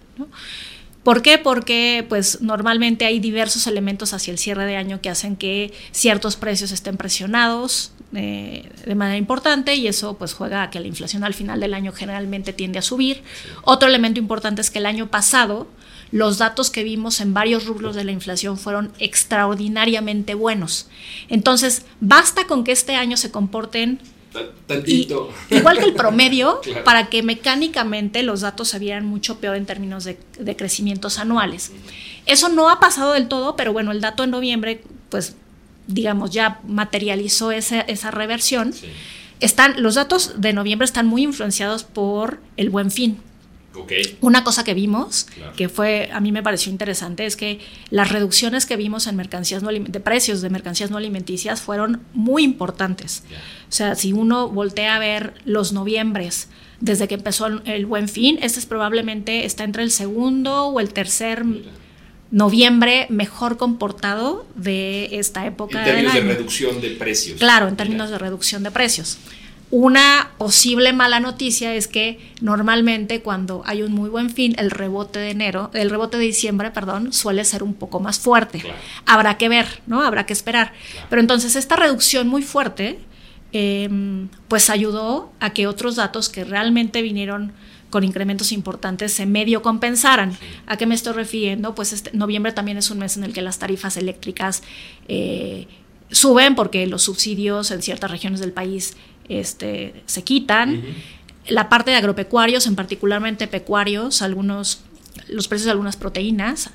¿Por 1.02 1.22
qué? 1.22 1.38
Porque 1.38 2.04
pues 2.08 2.42
normalmente 2.42 3.06
hay 3.06 3.20
diversos 3.20 3.66
elementos 3.66 4.12
hacia 4.12 4.32
el 4.32 4.38
cierre 4.38 4.66
de 4.66 4.76
año 4.76 5.00
que 5.00 5.08
hacen 5.08 5.34
que 5.34 5.72
ciertos 5.92 6.36
precios 6.36 6.72
estén 6.72 6.98
presionados 6.98 7.92
eh, 8.12 8.70
de 8.84 8.94
manera 8.94 9.16
importante 9.16 9.74
y 9.76 9.86
eso 9.86 10.18
pues 10.18 10.34
juega 10.34 10.64
a 10.64 10.70
que 10.70 10.78
la 10.78 10.88
inflación 10.88 11.24
al 11.24 11.32
final 11.32 11.58
del 11.58 11.72
año 11.72 11.92
generalmente 11.92 12.52
tiende 12.52 12.78
a 12.78 12.82
subir. 12.82 13.22
Otro 13.62 13.88
elemento 13.88 14.20
importante 14.20 14.60
es 14.60 14.70
que 14.70 14.78
el 14.78 14.86
año 14.86 15.10
pasado 15.10 15.68
los 16.12 16.38
datos 16.38 16.70
que 16.70 16.84
vimos 16.84 17.20
en 17.20 17.34
varios 17.34 17.66
rubros 17.66 17.94
de 17.94 18.04
la 18.04 18.12
inflación 18.12 18.58
fueron 18.58 18.92
extraordinariamente 18.98 20.34
buenos. 20.34 20.88
Entonces, 21.28 21.84
basta 22.00 22.46
con 22.46 22.64
que 22.64 22.72
este 22.72 22.96
año 22.96 23.16
se 23.16 23.30
comporten 23.30 24.00
igual 25.50 25.78
que 25.78 25.84
el 25.84 25.94
promedio, 25.94 26.60
para 26.84 27.08
que 27.08 27.22
mecánicamente 27.22 28.22
los 28.22 28.42
datos 28.42 28.68
se 28.68 28.78
vieran 28.78 29.04
mucho 29.06 29.38
peor 29.38 29.56
en 29.56 29.66
términos 29.66 30.04
de, 30.04 30.16
crecimientos 30.56 31.18
anuales. 31.18 31.72
Eso 32.26 32.48
no 32.48 32.70
ha 32.70 32.80
pasado 32.80 33.12
del 33.12 33.28
todo, 33.28 33.56
pero 33.56 33.72
bueno, 33.72 33.92
el 33.92 34.00
dato 34.00 34.24
en 34.24 34.30
noviembre, 34.30 34.82
pues 35.08 35.36
digamos, 35.86 36.30
ya 36.30 36.60
materializó 36.66 37.50
esa, 37.50 37.80
esa 37.80 38.10
reversión. 38.10 38.72
Están, 39.40 39.82
los 39.82 39.94
datos 39.94 40.40
de 40.40 40.52
noviembre 40.52 40.84
están 40.84 41.06
muy 41.06 41.22
influenciados 41.22 41.84
por 41.84 42.38
el 42.56 42.70
buen 42.70 42.90
fin. 42.90 43.18
Una 44.20 44.44
cosa 44.44 44.64
que 44.64 44.74
vimos, 44.74 45.26
que 45.56 45.68
fue, 45.68 46.10
a 46.12 46.20
mí 46.20 46.32
me 46.32 46.42
pareció 46.42 46.72
interesante, 46.72 47.24
es 47.24 47.36
que 47.36 47.60
las 47.90 48.10
reducciones 48.10 48.66
que 48.66 48.76
vimos 48.76 49.06
en 49.06 49.16
mercancías 49.16 49.62
no 49.62 49.70
de 49.70 50.00
precios 50.00 50.40
de 50.40 50.50
mercancías 50.50 50.90
no 50.90 50.96
alimenticias 50.96 51.60
fueron 51.60 52.00
muy 52.12 52.42
importantes. 52.42 53.22
O 53.68 53.72
sea, 53.72 53.94
si 53.94 54.12
uno 54.12 54.48
voltea 54.48 54.96
a 54.96 54.98
ver 54.98 55.34
los 55.44 55.72
noviembres, 55.72 56.48
desde 56.80 57.08
que 57.08 57.14
empezó 57.14 57.46
el, 57.46 57.86
buen 57.86 58.08
fin, 58.08 58.38
este 58.42 58.58
es 58.58 58.66
probablemente, 58.66 59.44
está 59.44 59.64
entre 59.64 59.82
el 59.82 59.90
segundo 59.90 60.66
o 60.66 60.80
el 60.80 60.92
tercer 60.92 61.44
noviembre 62.30 63.06
mejor 63.10 63.56
comportado 63.56 64.46
de 64.54 65.18
esta 65.18 65.46
época. 65.46 65.80
En 65.80 65.84
términos 65.84 66.14
de 66.14 66.20
reducción 66.20 66.80
de 66.80 66.90
precios. 66.90 67.38
Claro, 67.38 67.68
en 67.68 67.76
términos 67.76 68.10
de 68.10 68.18
reducción 68.18 68.62
de 68.62 68.70
precios. 68.70 69.18
Una 69.70 70.32
posible 70.36 70.92
mala 70.92 71.20
noticia 71.20 71.74
es 71.74 71.86
que 71.86 72.18
normalmente 72.40 73.22
cuando 73.22 73.62
hay 73.66 73.82
un 73.82 73.92
muy 73.92 74.08
buen 74.08 74.30
fin, 74.30 74.56
el 74.58 74.70
rebote 74.70 75.20
de 75.20 75.30
enero, 75.30 75.70
el 75.74 75.90
rebote 75.90 76.18
de 76.18 76.24
diciembre, 76.24 76.72
perdón, 76.72 77.12
suele 77.12 77.44
ser 77.44 77.62
un 77.62 77.74
poco 77.74 78.00
más 78.00 78.18
fuerte. 78.18 78.62
Habrá 79.06 79.38
que 79.38 79.48
ver, 79.48 79.80
¿no? 79.86 80.02
Habrá 80.02 80.26
que 80.26 80.32
esperar. 80.32 80.72
Pero 81.08 81.20
entonces 81.20 81.54
esta 81.54 81.76
reducción 81.76 82.26
muy 82.26 82.42
fuerte, 82.42 82.98
em, 83.52 84.28
pues 84.48 84.70
ayudó 84.70 85.32
a 85.38 85.50
que 85.50 85.68
otros 85.68 85.94
datos 85.94 86.28
que 86.28 86.42
realmente 86.42 87.00
vinieron 87.00 87.52
con 87.90 88.02
incrementos 88.02 88.50
importantes 88.50 89.12
se 89.12 89.24
medio 89.26 89.62
compensaran. 89.62 90.36
¿A 90.66 90.76
qué 90.78 90.86
me 90.86 90.96
estoy 90.96 91.12
refiriendo? 91.12 91.76
Pues 91.76 91.92
este, 91.92 92.10
noviembre 92.12 92.50
también 92.52 92.78
es 92.78 92.90
un 92.90 92.98
mes 92.98 93.16
en 93.16 93.22
el 93.22 93.32
que 93.32 93.42
las 93.42 93.60
tarifas 93.60 93.96
eléctricas 93.96 94.64
eh, 95.06 95.68
suben 96.10 96.56
porque 96.56 96.86
los 96.86 97.02
subsidios 97.02 97.70
en 97.70 97.82
ciertas 97.82 98.10
regiones 98.10 98.40
del 98.40 98.52
país 98.52 98.96
este, 99.30 100.02
se 100.04 100.22
quitan. 100.22 100.82
La 101.46 101.70
parte 101.70 101.90
de 101.92 101.96
agropecuarios, 101.96 102.66
en 102.66 102.76
particularmente 102.76 103.46
pecuarios, 103.46 104.20
algunos, 104.20 104.82
los 105.28 105.49
precios 105.49 105.66
de 105.66 105.70
algunas 105.70 105.96
proteínas 105.96 106.70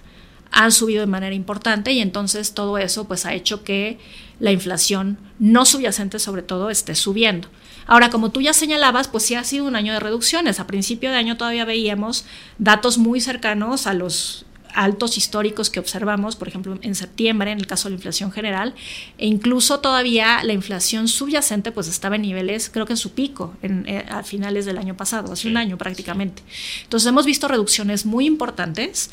han 0.52 0.72
subido 0.72 1.02
de 1.02 1.08
manera 1.08 1.36
importante 1.36 1.92
y 1.92 2.00
entonces 2.00 2.54
todo 2.54 2.78
eso 2.78 3.06
pues 3.08 3.26
ha 3.26 3.34
hecho 3.34 3.64
que 3.64 4.00
la 4.40 4.52
inflación 4.52 5.18
no 5.38 5.66
subyacente 5.66 6.18
sobre 6.18 6.42
todo 6.44 6.70
esté 6.70 6.96
subiendo. 6.96 7.50
Ahora, 7.88 8.10
como 8.10 8.32
tú 8.32 8.42
ya 8.42 8.54
señalabas, 8.54 9.08
pues 9.08 9.24
sí 9.26 9.36
ha 9.36 9.44
sido 9.44 9.66
un 9.66 9.76
año 9.76 9.94
de 9.94 10.00
reducciones. 10.00 10.60
A 10.60 10.68
principio 10.68 11.12
de 11.12 11.18
año 11.18 11.38
todavía 11.38 11.66
veíamos 11.66 12.26
datos 12.58 12.98
muy 12.98 13.22
cercanos 13.22 13.86
a 13.86 13.94
los 13.94 14.46
altos 14.76 15.18
históricos 15.18 15.70
que 15.70 15.80
observamos, 15.80 16.36
por 16.36 16.48
ejemplo, 16.48 16.78
en 16.82 16.96
septiembre, 16.96 17.52
en 17.52 17.60
el 17.60 17.68
caso 17.68 17.88
de 17.88 17.92
la 17.92 17.96
inflación 17.96 18.32
general, 18.32 18.76
e 19.18 19.26
incluso 19.26 19.80
todavía 19.80 20.44
la 20.44 20.54
inflación 20.54 21.08
subyacente 21.08 21.72
pues 21.72 21.88
estaba 21.88 22.18
en 22.18 22.24
niveles, 22.24 22.70
creo 22.70 22.86
que 22.86 22.94
en 22.94 22.98
su 22.98 23.14
pico, 23.14 23.54
en, 23.62 23.88
eh, 23.88 24.06
a 24.10 24.24
finales 24.24 24.66
del 24.66 24.78
año 24.78 24.96
pasado, 24.96 25.34
hace 25.34 25.48
un 25.48 25.58
año 25.58 25.78
prácticamente. 25.78 26.44
Entonces 26.84 27.08
hemos 27.08 27.26
visto 27.26 27.48
reducciones 27.48 28.06
muy 28.06 28.26
importantes. 28.26 29.10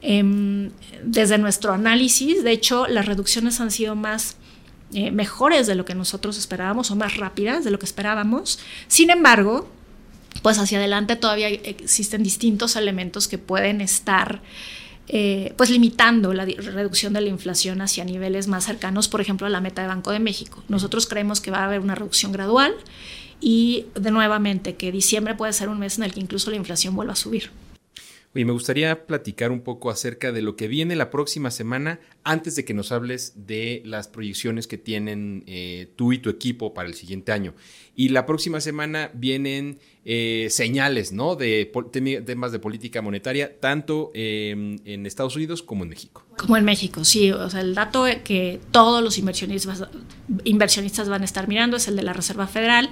Em, 0.00 0.70
desde 1.02 1.38
nuestro 1.38 1.72
análisis, 1.72 2.44
de 2.44 2.52
hecho, 2.52 2.86
las 2.86 3.06
reducciones 3.06 3.60
han 3.60 3.72
sido 3.72 3.96
más 3.96 4.36
eh, 4.94 5.10
mejores 5.10 5.66
de 5.66 5.74
lo 5.74 5.84
que 5.84 5.94
nosotros 5.94 6.38
esperábamos 6.38 6.90
o 6.90 6.96
más 6.96 7.16
rápidas 7.16 7.64
de 7.64 7.70
lo 7.70 7.78
que 7.78 7.84
esperábamos. 7.84 8.60
Sin 8.86 9.10
embargo, 9.10 9.68
pues 10.42 10.58
hacia 10.58 10.78
adelante 10.78 11.16
todavía 11.16 11.48
existen 11.48 12.22
distintos 12.22 12.76
elementos 12.76 13.28
que 13.28 13.38
pueden 13.38 13.80
estar 13.80 14.40
eh, 15.10 15.54
pues 15.56 15.70
limitando 15.70 16.34
la 16.34 16.44
reducción 16.44 17.14
de 17.14 17.22
la 17.22 17.28
inflación 17.28 17.80
hacia 17.80 18.04
niveles 18.04 18.46
más 18.46 18.66
cercanos, 18.66 19.08
por 19.08 19.22
ejemplo, 19.22 19.46
a 19.46 19.50
la 19.50 19.60
meta 19.60 19.80
de 19.80 19.88
Banco 19.88 20.10
de 20.10 20.18
México. 20.18 20.62
Nosotros 20.68 21.06
creemos 21.06 21.40
que 21.40 21.50
va 21.50 21.60
a 21.60 21.64
haber 21.64 21.80
una 21.80 21.94
reducción 21.94 22.30
gradual 22.30 22.74
y 23.40 23.86
de 23.94 24.10
nuevamente 24.10 24.76
que 24.76 24.92
diciembre 24.92 25.34
puede 25.34 25.54
ser 25.54 25.70
un 25.70 25.78
mes 25.78 25.96
en 25.96 26.04
el 26.04 26.12
que 26.12 26.20
incluso 26.20 26.50
la 26.50 26.56
inflación 26.56 26.94
vuelva 26.94 27.14
a 27.14 27.16
subir. 27.16 27.50
Oye, 28.34 28.44
me 28.44 28.52
gustaría 28.52 29.06
platicar 29.06 29.50
un 29.50 29.62
poco 29.62 29.90
acerca 29.90 30.32
de 30.32 30.42
lo 30.42 30.54
que 30.54 30.68
viene 30.68 30.96
la 30.96 31.10
próxima 31.10 31.50
semana 31.50 31.98
antes 32.24 32.56
de 32.56 32.66
que 32.66 32.74
nos 32.74 32.92
hables 32.92 33.46
de 33.46 33.80
las 33.86 34.06
proyecciones 34.06 34.66
que 34.66 34.76
tienen 34.76 35.44
eh, 35.46 35.90
tú 35.96 36.12
y 36.12 36.18
tu 36.18 36.28
equipo 36.28 36.74
para 36.74 36.88
el 36.88 36.94
siguiente 36.94 37.32
año. 37.32 37.54
Y 37.96 38.10
la 38.10 38.26
próxima 38.26 38.60
semana 38.60 39.10
vienen 39.14 39.78
eh, 40.04 40.48
señales, 40.50 41.10
¿no? 41.10 41.36
De 41.36 41.72
temas 42.26 42.52
de 42.52 42.58
política 42.58 43.00
monetaria, 43.00 43.58
tanto 43.58 44.10
em, 44.12 44.76
en 44.84 45.06
Estados 45.06 45.34
Unidos 45.34 45.62
como 45.62 45.84
en 45.84 45.90
México. 45.90 46.26
Como 46.36 46.58
en 46.58 46.66
México, 46.66 47.04
sí. 47.04 47.32
O 47.32 47.48
sea, 47.48 47.62
el 47.62 47.74
dato 47.74 48.04
que 48.24 48.60
todos 48.70 49.02
los 49.02 49.16
inversionistas, 49.16 49.84
inversionistas 50.44 51.08
van 51.08 51.22
a 51.22 51.24
estar 51.24 51.48
mirando 51.48 51.78
es 51.78 51.88
el 51.88 51.96
de 51.96 52.02
la 52.02 52.12
Reserva 52.12 52.46
Federal. 52.46 52.90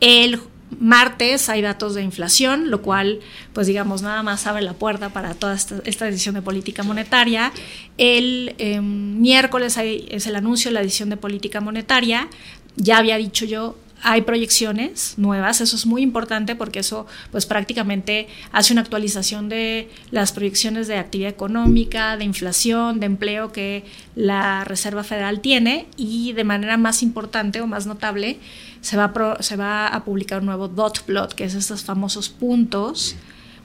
El 0.00 0.40
martes 0.78 1.48
hay 1.48 1.62
datos 1.62 1.94
de 1.94 2.02
inflación, 2.02 2.70
lo 2.70 2.82
cual, 2.82 3.20
pues 3.52 3.66
digamos, 3.66 4.02
nada 4.02 4.22
más 4.22 4.46
abre 4.46 4.62
la 4.62 4.74
puerta 4.74 5.10
para 5.10 5.34
toda 5.34 5.54
esta, 5.54 6.04
decisión 6.04 6.34
de 6.34 6.42
política 6.42 6.82
monetaria. 6.82 7.52
El 7.98 8.54
em, 8.58 9.20
miércoles 9.20 9.76
es 9.76 10.26
el 10.26 10.36
anuncio 10.36 10.70
de 10.70 10.74
la 10.74 10.82
decisión 10.82 11.10
de 11.10 11.16
política 11.16 11.60
monetaria. 11.60 12.28
Ya 12.76 12.98
había 12.98 13.16
dicho 13.16 13.44
yo, 13.44 13.76
hay 14.02 14.22
proyecciones 14.22 15.14
nuevas, 15.18 15.60
eso 15.60 15.76
es 15.76 15.84
muy 15.84 16.02
importante 16.02 16.56
porque 16.56 16.78
eso 16.78 17.06
pues 17.30 17.46
prácticamente 17.46 18.28
hace 18.50 18.72
una 18.72 18.82
actualización 18.82 19.48
de 19.48 19.90
las 20.10 20.32
proyecciones 20.32 20.88
de 20.88 20.96
actividad 20.96 21.30
económica, 21.30 22.16
de 22.16 22.24
inflación, 22.24 23.00
de 23.00 23.06
empleo 23.06 23.52
que 23.52 23.84
la 24.14 24.64
Reserva 24.64 25.04
Federal 25.04 25.40
tiene 25.40 25.86
y 25.96 26.32
de 26.32 26.44
manera 26.44 26.76
más 26.76 27.02
importante 27.02 27.60
o 27.60 27.66
más 27.66 27.86
notable 27.86 28.38
se 28.80 28.96
va 28.96 29.12
a, 29.14 29.42
se 29.42 29.56
va 29.56 29.88
a 29.88 30.04
publicar 30.04 30.40
un 30.40 30.46
nuevo 30.46 30.68
dot 30.68 31.02
plot, 31.02 31.34
que 31.34 31.44
es 31.44 31.54
estos 31.54 31.84
famosos 31.84 32.28
puntos, 32.28 33.16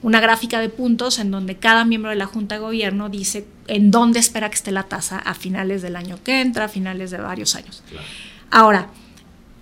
una 0.02 0.20
gráfica 0.20 0.60
de 0.60 0.68
puntos 0.68 1.18
en 1.18 1.30
donde 1.30 1.56
cada 1.56 1.84
miembro 1.84 2.10
de 2.10 2.16
la 2.16 2.26
Junta 2.26 2.56
de 2.56 2.60
Gobierno 2.60 3.08
dice 3.08 3.46
en 3.66 3.90
dónde 3.90 4.20
espera 4.20 4.48
que 4.48 4.54
esté 4.54 4.70
la 4.70 4.84
tasa 4.84 5.18
a 5.18 5.34
finales 5.34 5.82
del 5.82 5.96
año 5.96 6.18
que 6.22 6.40
entra, 6.40 6.66
a 6.66 6.68
finales 6.68 7.10
de 7.10 7.18
varios 7.18 7.54
años. 7.54 7.82
Ahora, 8.50 8.88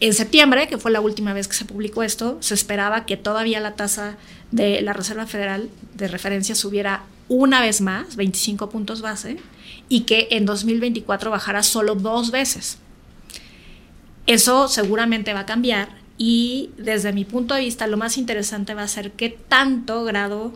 en 0.01 0.13
septiembre, 0.13 0.67
que 0.69 0.77
fue 0.77 0.91
la 0.91 1.01
última 1.01 1.33
vez 1.33 1.49
que 1.49 1.55
se 1.55 1.65
publicó 1.65 2.03
esto, 2.03 2.37
se 2.41 2.55
esperaba 2.55 3.07
que 3.07 3.17
todavía 3.17 3.61
la 3.61 3.75
tasa 3.75 4.17
de 4.51 4.83
la 4.83 4.93
Reserva 4.93 5.27
Federal 5.27 5.71
de 5.95 6.09
referencia 6.09 6.55
subiera 6.55 7.05
una 7.29 7.61
vez 7.61 7.81
más, 7.81 8.17
25 8.17 8.69
puntos 8.69 9.01
base, 9.01 9.39
y 9.89 10.01
que 10.01 10.29
en 10.33 10.47
2024 10.47 11.31
bajara 11.31 11.63
solo 11.63 11.95
dos 11.95 12.31
veces. 12.31 12.79
Eso 14.27 14.69
seguramente 14.69 15.35
va 15.35 15.41
a 15.41 15.47
cambiar 15.47 15.89
y 16.17 16.71
desde 16.77 17.13
mi 17.13 17.25
punto 17.25 17.55
de 17.55 17.61
vista 17.61 17.87
lo 17.87 17.97
más 17.97 18.17
interesante 18.17 18.75
va 18.75 18.83
a 18.83 18.89
ser 18.89 19.13
qué 19.13 19.29
tanto 19.49 20.05
grado 20.05 20.53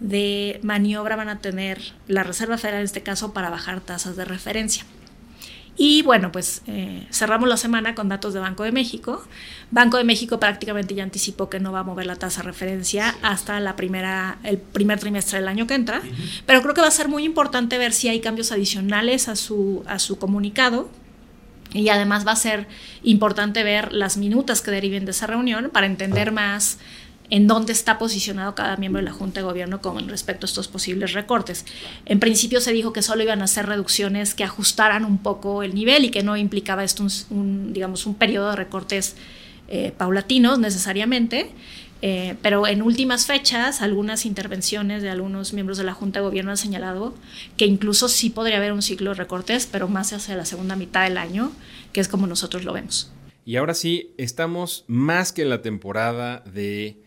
de 0.00 0.58
maniobra 0.62 1.16
van 1.16 1.28
a 1.28 1.38
tener 1.38 1.80
la 2.08 2.24
Reserva 2.24 2.58
Federal 2.58 2.80
en 2.80 2.86
este 2.86 3.02
caso 3.02 3.32
para 3.32 3.50
bajar 3.50 3.80
tasas 3.80 4.16
de 4.16 4.24
referencia. 4.24 4.84
Y 5.76 6.02
bueno, 6.02 6.30
pues 6.30 6.62
eh, 6.68 7.04
cerramos 7.10 7.48
la 7.48 7.56
semana 7.56 7.96
con 7.96 8.08
datos 8.08 8.32
de 8.32 8.38
Banco 8.38 8.62
de 8.62 8.70
México. 8.70 9.24
Banco 9.72 9.96
de 9.96 10.04
México 10.04 10.38
prácticamente 10.38 10.94
ya 10.94 11.02
anticipó 11.02 11.50
que 11.50 11.58
no 11.58 11.72
va 11.72 11.80
a 11.80 11.82
mover 11.82 12.06
la 12.06 12.14
tasa 12.14 12.42
de 12.42 12.46
referencia 12.46 13.16
hasta 13.22 13.58
la 13.58 13.74
primera, 13.74 14.38
el 14.44 14.58
primer 14.58 15.00
trimestre 15.00 15.40
del 15.40 15.48
año 15.48 15.66
que 15.66 15.74
entra. 15.74 16.00
Pero 16.46 16.62
creo 16.62 16.74
que 16.74 16.80
va 16.80 16.86
a 16.86 16.92
ser 16.92 17.08
muy 17.08 17.24
importante 17.24 17.76
ver 17.76 17.92
si 17.92 18.08
hay 18.08 18.20
cambios 18.20 18.52
adicionales 18.52 19.28
a 19.28 19.34
su, 19.34 19.82
a 19.86 19.98
su 19.98 20.16
comunicado 20.16 20.88
y 21.74 21.88
además 21.90 22.26
va 22.26 22.32
a 22.32 22.36
ser 22.36 22.66
importante 23.02 23.62
ver 23.62 23.92
las 23.92 24.16
minutas 24.16 24.62
que 24.62 24.70
deriven 24.70 25.04
de 25.04 25.10
esa 25.10 25.26
reunión 25.26 25.70
para 25.70 25.86
entender 25.86 26.32
más 26.32 26.78
en 27.30 27.46
dónde 27.46 27.72
está 27.72 27.98
posicionado 27.98 28.54
cada 28.54 28.76
miembro 28.76 29.00
de 29.00 29.06
la 29.06 29.12
Junta 29.12 29.40
de 29.40 29.46
Gobierno 29.46 29.80
con 29.80 30.08
respecto 30.08 30.46
a 30.46 30.48
estos 30.48 30.68
posibles 30.68 31.12
recortes. 31.12 31.64
En 32.04 32.20
principio 32.20 32.60
se 32.60 32.72
dijo 32.72 32.92
que 32.92 33.02
solo 33.02 33.22
iban 33.22 33.40
a 33.40 33.44
hacer 33.44 33.66
reducciones 33.66 34.34
que 34.34 34.44
ajustaran 34.44 35.04
un 35.04 35.18
poco 35.18 35.62
el 35.62 35.74
nivel 35.74 36.04
y 36.04 36.10
que 36.10 36.22
no 36.22 36.36
implicaba 36.36 36.84
esto 36.84 37.04
un, 37.30 37.72
digamos, 37.72 38.06
un 38.06 38.14
periodo 38.14 38.50
de 38.50 38.56
recortes 38.56 39.16
eh, 39.68 39.92
paulatinos 39.96 40.58
necesariamente. 40.58 41.50
Eh, 42.06 42.34
pero 42.42 42.66
en 42.66 42.82
últimas 42.82 43.24
fechas, 43.24 43.80
algunas 43.80 44.26
intervenciones 44.26 45.00
de 45.00 45.08
algunos 45.08 45.54
miembros 45.54 45.78
de 45.78 45.84
la 45.84 45.94
Junta 45.94 46.20
de 46.20 46.26
Gobierno 46.26 46.50
han 46.50 46.58
señalado 46.58 47.14
que 47.56 47.64
incluso 47.64 48.10
sí 48.10 48.28
podría 48.28 48.58
haber 48.58 48.72
un 48.72 48.82
ciclo 48.82 49.12
de 49.12 49.16
recortes, 49.16 49.66
pero 49.72 49.88
más 49.88 50.12
hacia 50.12 50.36
la 50.36 50.44
segunda 50.44 50.76
mitad 50.76 51.04
del 51.04 51.16
año, 51.16 51.50
que 51.94 52.02
es 52.02 52.08
como 52.08 52.26
nosotros 52.26 52.62
lo 52.62 52.74
vemos. 52.74 53.10
Y 53.46 53.56
ahora 53.56 53.72
sí, 53.72 54.10
estamos 54.18 54.84
más 54.86 55.32
que 55.32 55.40
en 55.40 55.48
la 55.48 55.62
temporada 55.62 56.44
de, 56.52 56.98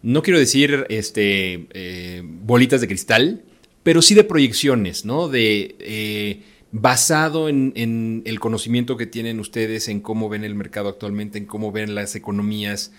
no 0.00 0.22
quiero 0.22 0.38
decir 0.38 0.86
este, 0.88 1.68
eh, 1.74 2.22
bolitas 2.24 2.80
de 2.80 2.88
cristal, 2.88 3.42
pero 3.82 4.00
sí 4.00 4.14
de 4.14 4.24
proyecciones, 4.24 5.04
¿no? 5.04 5.28
De 5.28 5.76
eh, 5.78 6.40
basado 6.72 7.50
en, 7.50 7.74
en, 7.76 8.22
el 8.24 8.40
conocimiento 8.40 8.96
que 8.96 9.06
tienen 9.06 9.40
ustedes 9.40 9.88
en 9.88 10.00
cómo 10.00 10.30
ven 10.30 10.42
el 10.42 10.54
mercado 10.54 10.88
actualmente, 10.88 11.36
en 11.36 11.44
cómo 11.44 11.70
ven 11.70 11.94
las 11.94 12.14
economías, 12.14 12.92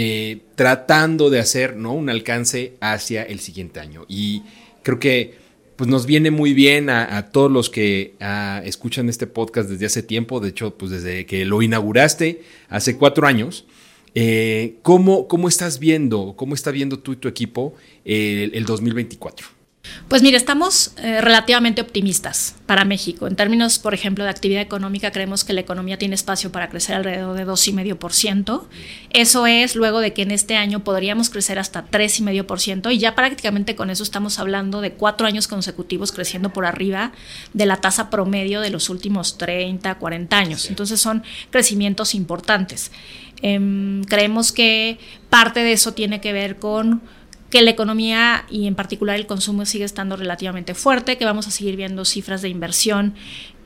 eh, 0.00 0.42
tratando 0.54 1.28
de 1.28 1.40
hacer 1.40 1.74
¿no? 1.76 1.92
un 1.92 2.08
alcance 2.08 2.74
hacia 2.80 3.24
el 3.24 3.40
siguiente 3.40 3.80
año. 3.80 4.04
Y 4.06 4.44
creo 4.84 5.00
que 5.00 5.34
pues, 5.74 5.90
nos 5.90 6.06
viene 6.06 6.30
muy 6.30 6.52
bien 6.52 6.88
a, 6.88 7.32
todos 7.32 7.50
los 7.50 7.68
que 7.68 8.14
escuchan 8.62 9.08
este 9.08 9.26
podcast 9.26 9.68
desde 9.68 9.86
hace 9.86 10.04
tiempo, 10.04 10.38
de 10.38 10.50
hecho, 10.50 10.78
pues 10.78 10.92
desde 10.92 11.26
que 11.26 11.44
lo 11.44 11.62
inauguraste 11.62 12.42
hace 12.68 12.96
cuatro 12.96 13.26
años. 13.26 13.66
Eh, 14.14 14.76
¿cómo, 14.82 15.26
¿Cómo 15.26 15.48
estás 15.48 15.80
viendo, 15.80 16.34
cómo 16.36 16.54
está 16.54 16.70
viendo 16.70 17.00
tú 17.00 17.14
y 17.14 17.16
tu 17.16 17.26
equipo 17.26 17.74
el, 18.04 18.52
el 18.54 18.66
2024? 18.66 19.57
Pues 20.08 20.22
mire, 20.22 20.36
estamos 20.36 20.92
eh, 20.96 21.20
relativamente 21.20 21.82
optimistas 21.82 22.56
para 22.66 22.84
México. 22.84 23.26
En 23.26 23.36
términos, 23.36 23.78
por 23.78 23.94
ejemplo, 23.94 24.24
de 24.24 24.30
actividad 24.30 24.62
económica, 24.62 25.10
creemos 25.10 25.44
que 25.44 25.52
la 25.52 25.60
economía 25.60 25.98
tiene 25.98 26.14
espacio 26.14 26.50
para 26.50 26.70
crecer 26.70 26.96
alrededor 26.96 27.36
de 27.36 27.46
2,5%. 27.46 28.64
Eso 29.10 29.46
es 29.46 29.76
luego 29.76 30.00
de 30.00 30.12
que 30.12 30.22
en 30.22 30.30
este 30.30 30.56
año 30.56 30.84
podríamos 30.84 31.30
crecer 31.30 31.58
hasta 31.58 31.86
3,5% 31.86 32.92
y 32.92 32.98
ya 32.98 33.14
prácticamente 33.14 33.76
con 33.76 33.90
eso 33.90 34.02
estamos 34.02 34.38
hablando 34.38 34.80
de 34.80 34.92
cuatro 34.92 35.26
años 35.26 35.46
consecutivos 35.46 36.12
creciendo 36.12 36.50
por 36.52 36.64
arriba 36.64 37.12
de 37.52 37.66
la 37.66 37.76
tasa 37.76 38.10
promedio 38.10 38.60
de 38.60 38.70
los 38.70 38.88
últimos 38.88 39.38
30, 39.38 39.94
40 39.96 40.38
años. 40.38 40.70
Entonces 40.70 41.00
son 41.00 41.22
crecimientos 41.50 42.14
importantes. 42.14 42.90
Em, 43.42 44.02
creemos 44.04 44.52
que 44.52 44.98
parte 45.30 45.60
de 45.60 45.72
eso 45.72 45.92
tiene 45.92 46.20
que 46.20 46.32
ver 46.32 46.56
con 46.56 47.02
que 47.50 47.62
la 47.62 47.70
economía 47.70 48.44
y 48.50 48.66
en 48.66 48.74
particular 48.74 49.16
el 49.16 49.26
consumo 49.26 49.64
sigue 49.64 49.84
estando 49.84 50.16
relativamente 50.16 50.74
fuerte, 50.74 51.16
que 51.16 51.24
vamos 51.24 51.46
a 51.46 51.50
seguir 51.50 51.76
viendo 51.76 52.04
cifras 52.04 52.42
de 52.42 52.50
inversión 52.50 53.14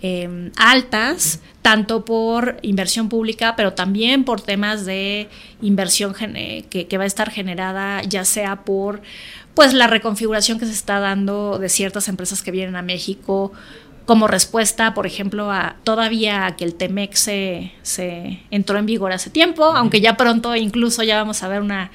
em, 0.01 0.53
altas, 0.57 1.41
tanto 1.63 2.05
por 2.05 2.59
inversión 2.63 3.09
pública, 3.09 3.55
pero 3.57 3.73
también 3.73 4.25
por 4.25 4.41
temas 4.41 4.85
de 4.85 5.29
inversión 5.61 6.15
que, 6.15 6.87
que, 6.89 6.99
va 6.99 7.05
a 7.05 7.07
estar 7.07 7.31
generada 7.31 8.03
ya 8.03 8.25
sea 8.25 8.65
por 8.65 9.03
pues 9.55 9.75
la 9.75 9.87
reconfiguración 9.87 10.59
que 10.59 10.67
se 10.67 10.73
está 10.73 11.01
dando 11.01 11.59
de 11.59 11.69
ciertas 11.69 12.09
empresas 12.09 12.43
que 12.43 12.51
vienen 12.51 12.77
a 12.77 12.83
México 12.83 13.53
como 14.07 14.27
respuesta, 14.27 14.95
por 14.95 15.07
ejemplo, 15.07 15.51
a 15.53 15.77
todavía 15.85 16.47
a 16.47 16.57
que 16.57 16.65
el 16.65 16.75
TEMEX 16.75 17.21
se, 17.21 17.73
se 17.83 18.43
entró 18.51 18.79
en 18.79 18.87
vigor 18.87 19.13
hace 19.13 19.31
tiempo, 19.31 19.65
aunque 19.65 20.01
ya 20.01 20.17
pronto 20.17 20.57
incluso 20.57 21.03
ya 21.03 21.17
vamos 21.17 21.43
a 21.43 21.49
ver 21.49 21.61
una 21.61 21.91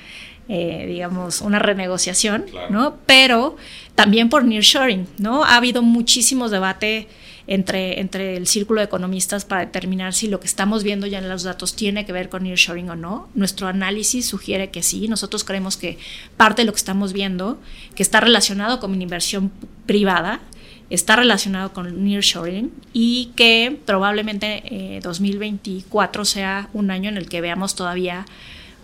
eh, 0.50 0.86
digamos, 0.88 1.42
una 1.42 1.60
renegociación, 1.60 2.46
¿no? 2.70 2.96
Pero 3.06 3.58
también 3.96 4.30
por 4.30 4.46
nearshoring, 4.46 5.08
¿no? 5.18 5.44
Ha 5.44 5.58
habido 5.58 5.82
muchísimos 5.82 6.52
debate 6.52 7.08
entre, 7.48 8.00
entre 8.00 8.38
el 8.38 8.48
círculo 8.48 8.80
de 8.80 8.86
economistas 8.86 9.46
para 9.46 9.66
determinar 9.66 10.14
si 10.14 10.28
lo 10.28 10.40
que 10.40 10.48
estamos 10.48 10.84
viendo 10.84 11.08
ya 11.08 11.20
en 11.20 11.30
los 11.30 11.44
datos 11.44 11.76
tiene 11.76 12.06
que 12.06 12.14
ver 12.14 12.30
con 12.30 12.44
nearshoring 12.44 12.90
o 12.90 12.96
no. 12.96 13.30
Nuestro 13.34 13.68
análisis 13.68 14.26
sugiere 14.26 14.70
que 14.70 14.84
sí. 14.84 15.08
Nosotros 15.08 15.44
creemos 15.44 15.76
que 15.76 15.98
parte 16.38 16.62
de 16.62 16.66
lo 16.66 16.74
que 16.74 16.78
estamos 16.78 17.14
viendo, 17.14 17.58
que 17.96 18.04
está 18.04 18.20
relacionado 18.20 18.80
con 18.80 19.02
inversión 19.02 19.52
privada, 19.86 20.42
está 20.90 21.16
relacionado 21.16 21.74
con 21.74 22.04
nearshoring 22.06 22.72
y 22.94 23.32
que 23.36 23.80
probablemente 23.86 25.00
2024 25.04 26.22
eh, 26.22 26.26
sea 26.26 26.70
un 26.74 26.92
año 26.92 27.10
en 27.10 27.18
el 27.18 27.28
que 27.28 27.42
veamos 27.42 27.76
todavía 27.76 28.26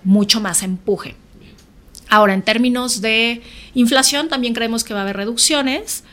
mucho 0.03 0.41
más 0.41 0.63
empuje. 0.63 1.15
Ahora, 2.13 2.35
en 2.35 2.43
términos 2.43 3.01
de 3.01 3.41
inflación, 3.73 4.29
también 4.29 4.53
creemos 4.53 4.83
que 4.83 4.93
va 4.93 4.99
a 4.99 5.01
haber 5.01 5.17
reducciones, 5.17 6.03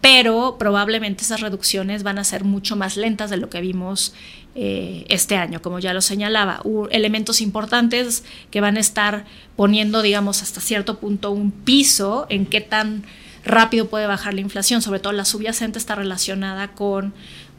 pero 0.00 0.56
probablemente 0.58 1.22
esas 1.22 1.42
reducciones 1.42 2.02
van 2.02 2.18
a 2.18 2.24
ser 2.24 2.42
mucho 2.42 2.74
más 2.74 2.96
lentas 2.96 3.30
de 3.30 3.36
lo 3.36 3.50
que 3.50 3.60
vimos 3.60 4.14
eh, 4.56 5.06
este 5.10 5.36
año, 5.36 5.62
como 5.62 5.78
ya 5.78 5.94
lo 5.94 6.00
señalaba. 6.00 6.60
elementos 6.90 7.40
importantes 7.40 8.24
que 8.50 8.60
van 8.60 8.76
a 8.76 8.80
estar 8.80 9.26
poniendo, 9.54 10.02
digamos, 10.02 10.42
hasta 10.42 10.60
cierto 10.60 10.98
punto 10.98 11.30
un 11.30 11.52
piso 11.52 12.26
en 12.30 12.46
qué 12.46 12.60
tan 12.60 13.04
rápido 13.44 13.88
puede 13.88 14.08
bajar 14.08 14.34
la 14.34 14.40
inflación, 14.40 14.82
sobre 14.82 14.98
todo 14.98 15.12
la 15.12 15.24
subyacente 15.24 15.78
está 15.78 15.94
relacionada 15.94 16.72
con 16.72 17.14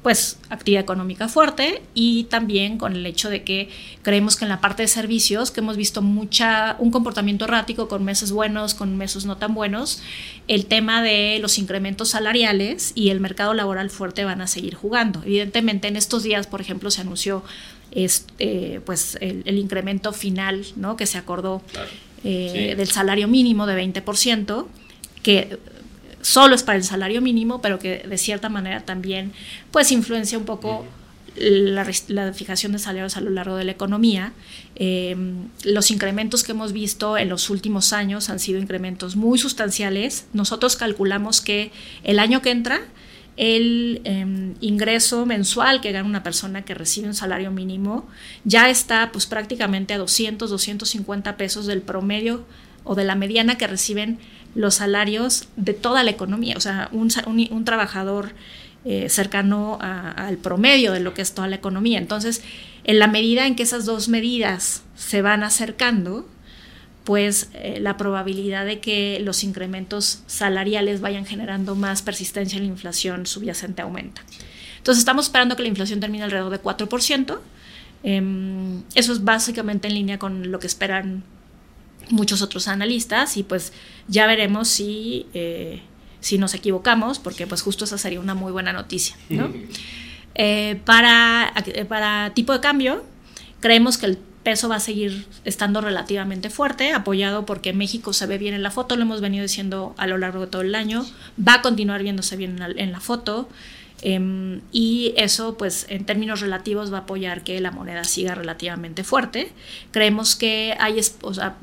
pues 0.05 0.37
actividad 0.51 0.83
económica 0.83 1.27
fuerte 1.27 1.81
y 1.95 2.25
también 2.25 2.77
con 2.77 2.95
el 2.95 3.07
hecho 3.07 3.27
de 3.27 3.41
que 3.41 3.69
creemos 4.03 4.35
que 4.35 4.45
en 4.45 4.49
la 4.49 4.61
parte 4.61 4.83
de 4.83 4.87
servicios, 4.87 5.49
que 5.49 5.61
hemos 5.61 5.77
visto 5.77 6.03
mucha, 6.03 6.75
un 6.77 6.91
comportamiento 6.91 7.45
errático 7.45 7.87
con 7.87 8.05
meses 8.05 8.31
buenos, 8.31 8.75
con 8.75 8.97
meses 8.97 9.25
no 9.25 9.37
tan 9.37 9.55
buenos, 9.55 10.03
el 10.47 10.67
tema 10.67 11.01
de 11.01 11.39
los 11.41 11.57
incrementos 11.57 12.09
salariales 12.09 12.91
y 12.93 13.09
el 13.09 13.19
mercado 13.19 13.55
laboral 13.55 13.89
fuerte 13.89 14.23
van 14.25 14.41
a 14.41 14.47
seguir 14.47 14.75
jugando. 14.75 15.23
Evidentemente 15.25 15.87
en 15.87 15.95
estos 15.95 16.21
días, 16.21 16.45
por 16.45 16.61
ejemplo, 16.61 16.91
se 16.91 17.01
anunció 17.01 17.43
este, 17.89 18.81
pues 18.85 19.17
el, 19.21 19.57
incremento 19.57 20.13
final 20.13 20.67
¿no? 20.75 20.97
que 20.97 21.07
se 21.07 21.17
acordó 21.17 21.63
eh, 22.23 22.75
del 22.77 22.91
salario 22.91 23.27
mínimo 23.27 23.65
de 23.65 23.83
20%, 23.83 24.67
que 25.23 25.57
solo 26.25 26.55
es 26.55 26.63
para 26.63 26.79
el 26.79 26.83
salario 26.83 27.21
mínimo, 27.21 27.61
pero 27.61 27.77
que 27.77 27.99
de 27.99 28.17
cierta 28.17 28.49
manera 28.49 28.81
también 28.81 29.31
pues 29.69 29.91
influencia 29.91 30.39
un 30.39 30.45
poco 30.45 30.83
la, 31.37 32.33
fijación 32.33 32.71
de 32.71 32.79
salarios 32.79 33.15
a 33.15 33.21
lo 33.21 33.29
largo 33.29 33.57
de 33.57 33.63
la 33.63 33.71
economía. 33.71 34.33
Em, 34.73 35.49
los 35.63 35.91
incrementos 35.91 36.43
que 36.43 36.53
hemos 36.53 36.73
visto 36.73 37.15
en 37.19 37.29
los 37.29 37.51
últimos 37.51 37.93
años 37.93 38.31
han 38.31 38.39
sido 38.39 38.59
incrementos 38.59 39.15
muy 39.15 39.37
sustanciales. 39.37 40.25
Nosotros 40.33 40.77
calculamos 40.77 41.41
que 41.41 41.71
el 42.03 42.17
año 42.17 42.41
que 42.41 42.49
entra, 42.49 42.81
el 43.37 44.01
em, 44.05 44.55
ingreso 44.61 45.27
mensual 45.27 45.79
que 45.79 45.91
gana 45.91 46.09
una 46.09 46.23
persona 46.23 46.63
que 46.63 46.73
recibe 46.73 47.07
un 47.07 47.13
salario 47.13 47.51
mínimo 47.51 48.07
ya 48.45 48.71
está 48.71 49.11
pues 49.11 49.27
prácticamente 49.27 49.93
a 49.93 49.99
200, 49.99 50.49
250 50.49 51.37
pesos 51.37 51.67
del 51.67 51.83
promedio 51.83 52.45
o 52.83 52.95
de 52.95 53.03
la 53.03 53.15
mediana 53.15 53.57
que 53.57 53.67
reciben 53.67 54.19
los 54.55 54.75
salarios 54.75 55.47
de 55.57 55.73
toda 55.73 56.03
la 56.03 56.11
economía, 56.11 56.55
o 56.57 56.61
sea, 56.61 56.89
un, 56.91 57.65
trabajador 57.65 58.31
eh, 58.85 59.09
cercano 59.09 59.77
al 59.81 60.37
promedio 60.37 60.93
de 60.93 61.01
lo 61.01 61.13
que 61.13 61.21
es 61.21 61.33
toda 61.33 61.47
la 61.47 61.57
economía. 61.57 61.99
Entonces, 61.99 62.41
en 62.85 62.99
la 62.99 63.07
medida 63.07 63.45
en 63.45 63.55
que 63.55 63.63
esas 63.63 63.85
dos 63.85 64.07
medidas 64.07 64.83
se 64.95 65.21
van 65.21 65.43
acercando, 65.43 66.27
pues 67.03 67.49
eh, 67.53 67.79
la 67.79 67.97
probabilidad 67.97 68.65
de 68.65 68.79
que 68.79 69.19
los 69.21 69.43
incrementos 69.43 70.23
salariales 70.25 71.01
vayan 71.01 71.25
generando 71.25 71.75
más 71.75 72.01
persistencia 72.01 72.57
en 72.57 72.63
la 72.63 72.69
inflación 72.69 73.27
subyacente 73.27 73.83
aumenta. 73.83 74.21
Entonces 74.77 74.99
estamos 74.99 75.25
esperando 75.25 75.55
que 75.55 75.61
la 75.61 75.69
inflación 75.69 75.99
termine 75.99 76.23
alrededor 76.23 76.51
de 76.51 76.61
4%. 76.61 77.39
Em, 78.03 78.83
eso 78.95 79.13
es 79.13 79.23
básicamente 79.23 79.87
en 79.87 79.93
línea 79.93 80.19
con 80.19 80.51
lo 80.51 80.59
que 80.59 80.67
esperan 80.67 81.23
muchos 82.09 82.41
otros 82.41 82.67
analistas 82.67 83.37
y 83.37 83.43
pues 83.43 83.73
ya 84.07 84.27
veremos 84.27 84.67
si, 84.67 85.25
eh, 85.33 85.81
si 86.19 86.37
nos 86.37 86.53
equivocamos, 86.53 87.19
porque 87.19 87.47
pues 87.47 87.61
justo 87.61 87.85
esa 87.85 87.97
sería 87.97 88.19
una 88.19 88.35
muy 88.35 88.51
buena 88.51 88.73
noticia. 88.73 89.15
Eh, 90.37 90.81
para, 90.83 91.53
para 91.87 92.33
tipo 92.33 92.51
de 92.51 92.59
cambio, 92.59 93.05
creemos 93.61 93.97
que 93.97 94.05
el 94.07 94.17
peso 94.45 94.69
va 94.69 94.75
a 94.75 94.79
seguir 94.79 95.25
estando 95.43 95.81
relativamente 95.81 96.49
fuerte, 96.49 96.91
apoyado 96.91 97.45
porque 97.45 97.73
México 97.73 98.13
se 98.13 98.27
ve 98.27 98.37
bien 98.37 98.53
en 98.53 98.61
la 98.61 98.69
foto, 98.69 98.95
lo 98.95 99.01
hemos 99.01 99.19
venido 99.19 99.43
diciendo 99.43 99.95
a 99.97 100.07
lo 100.07 100.17
largo 100.17 100.41
de 100.41 100.47
todo 100.47 100.61
el 100.61 100.75
año, 100.75 101.05
va 101.37 101.55
a 101.55 101.61
continuar 101.61 102.03
viéndose 102.03 102.35
bien 102.37 102.59
en 102.61 102.91
la 102.91 102.99
foto. 102.99 103.49
Em, 104.01 104.61
y 104.71 105.13
eso, 105.17 105.57
pues, 105.57 105.85
en 105.89 106.05
términos 106.05 106.41
relativos 106.41 106.91
va 106.91 106.97
a 106.97 107.01
apoyar 107.01 107.43
que 107.43 107.59
la 107.59 107.71
moneda 107.71 108.03
siga 108.03 108.35
relativamente 108.35 109.03
fuerte. 109.03 109.51
Creemos 109.91 110.35
que 110.35 110.75
hay, 110.79 110.99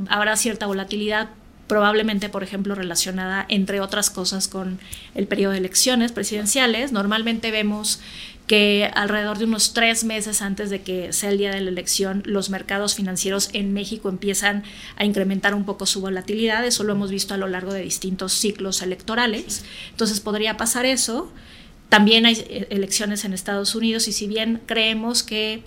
habrá 0.09 0.37
cierta 0.37 0.67
volatilidad 0.67 1.31
probablemente, 1.67 2.29
por 2.29 2.43
ejemplo, 2.43 2.75
relacionada, 2.75 3.47
entre 3.49 3.81
otras 3.81 4.11
cosas, 4.11 4.47
con 4.49 4.79
el 5.15 5.27
periodo 5.27 5.53
de 5.53 5.59
elecciones 5.59 6.13
presidenciales. 6.13 6.93
Normalmente 6.93 7.51
vemos 7.51 8.01
que 8.47 8.91
alrededor 8.95 9.39
de 9.39 9.45
unos 9.45 9.73
tres 9.73 10.05
meses 10.05 10.43
antes 10.43 10.69
de 10.69 10.83
que 10.83 11.13
sea 11.15 11.31
el 11.31 11.39
día 11.39 11.51
de 11.51 11.61
la 11.61 11.71
elección, 11.71 12.23
los 12.27 12.51
mercados 12.51 12.95
financieros 12.95 13.49
en 13.53 13.73
México 13.73 14.09
empiezan 14.09 14.65
a 14.97 15.05
incrementar 15.05 15.55
un 15.55 15.65
poco 15.65 15.87
su 15.87 16.01
volatilidad. 16.01 16.63
Eso 16.67 16.85
lo 16.85 16.93
hemos 16.93 17.11
visto 17.11 17.33
a 17.33 17.39
lo 17.39 17.47
largo 17.47 17.73
de 17.73 17.81
distintos 17.81 18.33
ciclos 18.35 18.83
electorales. 18.83 19.65
Entonces 19.91 20.21
podría 20.21 20.57
pasar 20.59 20.85
eso. 20.85 21.33
También 21.93 22.25
hay 22.25 22.43
eh, 22.49 22.69
elecciones 22.71 23.27
en 23.27 23.35
Estados 23.35 23.75
Unidos 23.75 24.09
y 24.09 24.13
si 24.13 24.27
bien 24.27 24.63
creemos 24.65 25.23
que 25.23 25.63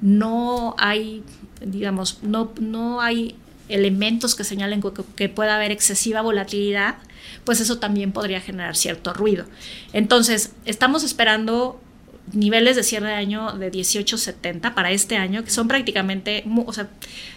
no 0.00 0.76
hay, 0.78 1.24
digamos, 1.60 2.20
no, 2.22 2.52
no 2.60 3.00
hay 3.00 3.34
elementos 3.68 4.36
que 4.36 4.44
señalen 4.44 4.80
que, 5.16 5.28
pueda 5.28 5.56
haber 5.56 5.72
excesiva 5.72 6.20
volatilidad, 6.20 6.94
pues 7.42 7.58
eso 7.58 7.80
también 7.80 8.12
podría 8.12 8.40
generar 8.40 8.76
cierto 8.76 9.12
ruido. 9.14 9.46
Entonces, 9.92 10.52
estamos 10.64 11.02
esperando 11.02 11.80
niveles 12.32 12.76
de 12.76 12.84
cierre 12.84 13.08
de 13.08 13.14
año 13.14 13.50
de 13.54 13.72
18.70 13.72 14.74
para 14.74 14.92
este 14.92 15.16
año, 15.16 15.42
que 15.42 15.50
son 15.50 15.66
prácticamente, 15.66 16.44
o 16.66 16.72
sea, 16.72 16.88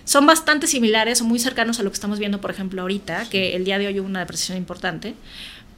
son 0.06 0.28
bastante 0.28 0.68
similares 0.68 1.22
o 1.22 1.26
muy 1.26 1.40
cercanos 1.40 1.80
a 1.80 1.84
lo 1.84 1.90
que 1.90 1.96
estamos 1.96 2.20
viendo, 2.20 2.40
por 2.40 2.52
ejemplo, 2.52 2.84
ahorita, 2.84 3.28
que 3.32 3.56
el 3.56 3.66
día 3.66 3.80
de 3.80 3.88
hoy 3.88 4.00
hubo 4.00 4.08
una 4.08 4.20
depresión 4.20 4.60
importante, 4.60 5.16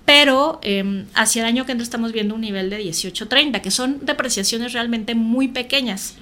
pero 0.09 0.57
em, 0.63 1.05
hacia 1.13 1.43
el 1.43 1.47
año 1.47 1.67
que 1.67 1.71
entra 1.71 1.83
estamos 1.83 2.13
viendo 2.13 2.33
un 2.33 2.41
nivel 2.41 2.71
de 2.71 2.83
18.30, 2.83 3.61
que 3.61 3.69
son 3.69 4.03
depreciaciones 4.07 4.73
realmente 4.73 5.13
muy 5.13 5.49
pequeñas. 5.49 6.15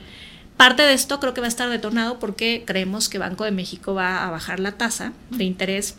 Parte 0.58 0.84
de 0.84 0.92
esto 0.92 1.22
creo 1.22 1.34
que 1.34 1.40
va 1.40 1.48
a 1.48 1.48
estar 1.48 1.70
detonado 1.70 2.20
porque 2.20 2.64
creemos 2.66 3.08
que 3.08 3.18
Banco 3.18 3.46
de 3.46 3.52
México 3.52 3.94
va 3.94 4.28
a 4.28 4.30
bajar 4.30 4.60
la 4.60 4.74
tasa 4.74 5.14
de 5.30 5.46
interés 5.46 5.96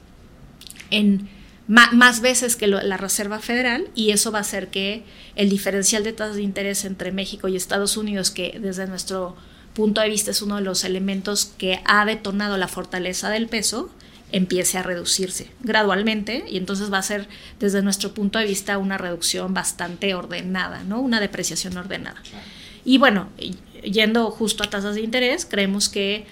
en 0.90 1.31
más 1.66 2.20
veces 2.20 2.57
que 2.57 2.66
la 2.66 2.98
Reserva 2.98 3.38
Federal 3.38 3.88
y 3.94 4.11
eso 4.11 4.33
va 4.33 4.40
a 4.40 4.42
hacer 4.42 4.68
que 4.68 5.03
el 5.35 5.48
diferencial 5.48 6.05
de 6.05 6.12
tasas 6.12 6.37
de 6.37 6.42
interés 6.42 6.85
entre 6.85 7.11
México 7.11 7.48
y 7.48 7.57
Estados 7.57 7.96
Unidos, 7.96 8.31
que 8.31 8.59
desde 8.61 8.87
nuestro 8.87 9.35
punto 9.72 10.03
de 10.03 10.11
vista 10.11 10.31
es 10.31 10.42
uno 10.42 10.57
de 10.57 10.62
los 10.62 10.85
elementos 10.85 11.55
que 11.57 11.81
ha 11.87 12.05
detonado 12.05 12.59
la 12.59 12.68
fortaleza 12.68 13.31
del 13.31 13.48
peso, 13.48 13.88
empiece 14.31 14.79
a 14.79 14.83
reducirse 14.83 15.51
gradualmente 15.61 16.45
y 16.49 16.59
entonces 16.59 16.93
va 16.93 16.99
a 16.99 17.03
ser 17.03 17.29
desde 17.59 17.83
nuestro 17.83 18.12
punto 18.12 18.38
de 18.38 18.45
vista 18.45 18.79
una 18.79 18.99
reducción 18.99 19.55
bastante 19.55 20.14
ordenada, 20.14 20.83
¿no? 20.85 21.01
Una 21.01 21.21
depreciación 21.21 21.77
ordenada. 21.77 22.23
Y 22.85 22.99
bueno, 22.99 23.29
yendo 23.83 24.31
justo 24.31 24.64
a 24.64 24.71
tasas 24.71 24.95
de 24.95 25.03
interés, 25.03 25.47
creemos 25.47 25.88
que 25.88 26.27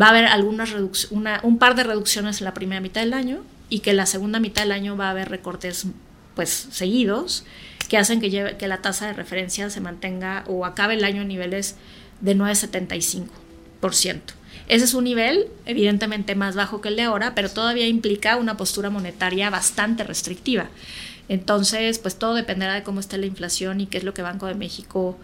va 0.00 0.06
a 0.06 0.10
haber 0.10 0.26
algunas 0.26 0.74
un 1.10 1.58
par 1.58 1.74
de 1.74 1.84
reducciones 1.84 2.40
en 2.40 2.44
la 2.46 2.54
primera 2.54 2.80
mitad 2.80 3.02
del 3.02 3.12
año 3.12 3.44
y 3.68 3.80
que 3.80 3.90
en 3.90 3.98
la 3.98 4.06
segunda 4.06 4.40
mitad 4.40 4.62
del 4.62 4.72
año 4.72 4.96
va 4.96 5.08
a 5.08 5.10
haber 5.10 5.28
recortes 5.28 5.86
pues 6.34 6.68
seguidos 6.70 7.44
que 7.88 7.98
hacen 7.98 8.20
que, 8.20 8.30
lleve, 8.30 8.56
que 8.56 8.68
la 8.68 8.78
tasa 8.80 9.06
de 9.06 9.12
referencia 9.12 9.68
se 9.68 9.80
mantenga 9.80 10.44
o 10.46 10.64
acabe 10.64 10.94
el 10.94 11.04
año 11.04 11.22
a 11.22 11.24
niveles 11.24 11.76
de 12.22 12.34
9,75%. 12.34 14.20
Ese 14.68 14.84
es 14.84 14.94
un 14.94 15.04
nivel 15.04 15.48
evidentemente 15.66 16.34
más 16.34 16.54
bajo 16.54 16.80
que 16.80 16.88
el 16.88 16.96
de 16.96 17.02
ahora, 17.02 17.34
pero 17.34 17.50
todavía 17.50 17.86
implica 17.86 18.36
una 18.36 18.56
postura 18.56 18.90
monetaria 18.90 19.50
bastante 19.50 20.04
restrictiva. 20.04 20.70
Entonces, 21.28 21.98
pues 21.98 22.16
todo 22.16 22.34
dependerá 22.34 22.74
de 22.74 22.82
cómo 22.82 23.00
esté 23.00 23.18
la 23.18 23.26
inflación 23.26 23.80
y 23.80 23.86
qué 23.86 23.98
es 23.98 24.04
lo 24.04 24.14
que 24.14 24.22
Banco 24.22 24.46
de 24.46 24.54
México 24.54 25.18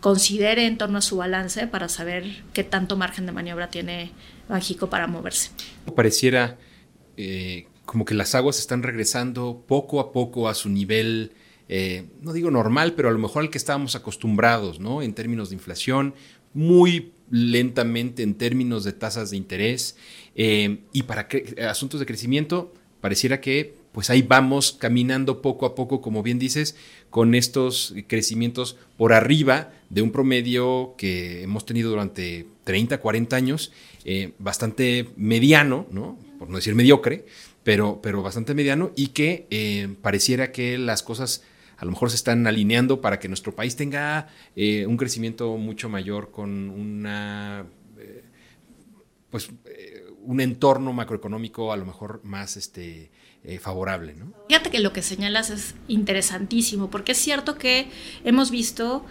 considere 0.00 0.66
en 0.66 0.78
torno 0.78 0.98
a 0.98 1.02
su 1.02 1.16
balance 1.16 1.66
para 1.66 1.88
saber 1.88 2.42
qué 2.52 2.64
tanto 2.64 2.96
margen 2.96 3.26
de 3.26 3.32
maniobra 3.32 3.68
tiene 3.68 4.12
México 4.48 4.90
para 4.90 5.06
moverse. 5.06 5.50
Pareciera 5.94 6.58
eh, 7.16 7.66
como 7.84 8.04
que 8.04 8.14
las 8.14 8.34
aguas 8.34 8.58
están 8.58 8.82
regresando 8.82 9.64
poco 9.66 10.00
a 10.00 10.12
poco 10.12 10.48
a 10.48 10.54
su 10.54 10.68
nivel, 10.68 11.32
eh, 11.68 12.06
no 12.20 12.32
digo 12.32 12.50
normal, 12.50 12.92
pero 12.94 13.08
a 13.08 13.12
lo 13.12 13.18
mejor 13.18 13.42
al 13.42 13.50
que 13.50 13.58
estábamos 13.58 13.96
acostumbrados, 13.96 14.78
¿no? 14.78 15.02
En 15.02 15.14
términos 15.14 15.48
de 15.48 15.56
inflación, 15.56 16.14
muy 16.54 17.12
lentamente 17.30 18.22
en 18.22 18.34
términos 18.34 18.84
de 18.84 18.92
tasas 18.92 19.30
de 19.30 19.36
interés 19.36 19.96
eh, 20.34 20.78
y 20.92 21.02
para 21.04 21.28
asuntos 21.68 22.00
de 22.00 22.06
crecimiento, 22.06 22.72
pareciera 23.00 23.40
que 23.40 23.76
pues 23.92 24.10
ahí 24.10 24.22
vamos 24.22 24.72
caminando 24.78 25.42
poco 25.42 25.66
a 25.66 25.74
poco, 25.74 26.00
como 26.00 26.22
bien 26.22 26.38
dices, 26.38 26.76
con 27.10 27.34
estos 27.34 27.94
crecimientos 28.06 28.76
por 28.96 29.12
arriba 29.12 29.72
de 29.90 30.02
un 30.02 30.12
promedio 30.12 30.94
que 30.96 31.42
hemos 31.42 31.66
tenido 31.66 31.90
durante 31.90 32.46
30, 32.64 32.98
40 32.98 33.34
años, 33.34 33.72
eh, 34.04 34.32
bastante 34.38 35.08
mediano, 35.16 35.86
¿no? 35.90 36.18
por 36.38 36.48
no 36.48 36.56
decir 36.56 36.74
mediocre, 36.74 37.24
pero, 37.64 38.00
pero 38.02 38.22
bastante 38.22 38.54
mediano 38.54 38.92
y 38.94 39.08
que 39.08 39.46
eh, 39.50 39.88
pareciera 40.00 40.52
que 40.52 40.78
las 40.78 41.02
cosas 41.02 41.42
a 41.78 41.84
lo 41.84 41.92
mejor 41.92 42.10
se 42.10 42.16
están 42.16 42.46
alineando 42.46 43.00
para 43.00 43.18
que 43.18 43.28
nuestro 43.28 43.54
país 43.54 43.76
tenga 43.76 44.28
eh, 44.54 44.84
un 44.86 44.96
crecimiento 44.96 45.56
mucho 45.56 45.88
mayor 45.88 46.30
con 46.30 46.68
una, 46.68 47.66
pues, 49.30 49.50
un 50.28 50.40
entorno 50.40 50.92
macroeconómico 50.92 51.72
a 51.72 51.76
lo 51.76 51.86
mejor 51.86 52.20
más 52.22 52.58
este, 52.58 53.10
eh, 53.44 53.58
favorable. 53.58 54.14
Fíjate 54.48 54.70
que 54.70 54.80
lo 54.80 54.92
que 54.92 55.00
señalas 55.00 55.48
es 55.48 55.74
interesantísimo, 55.88 56.90
porque 56.90 57.12
es 57.12 57.18
cierto 57.18 57.56
que 57.56 57.88
hemos 58.24 58.50
visto 58.50 59.06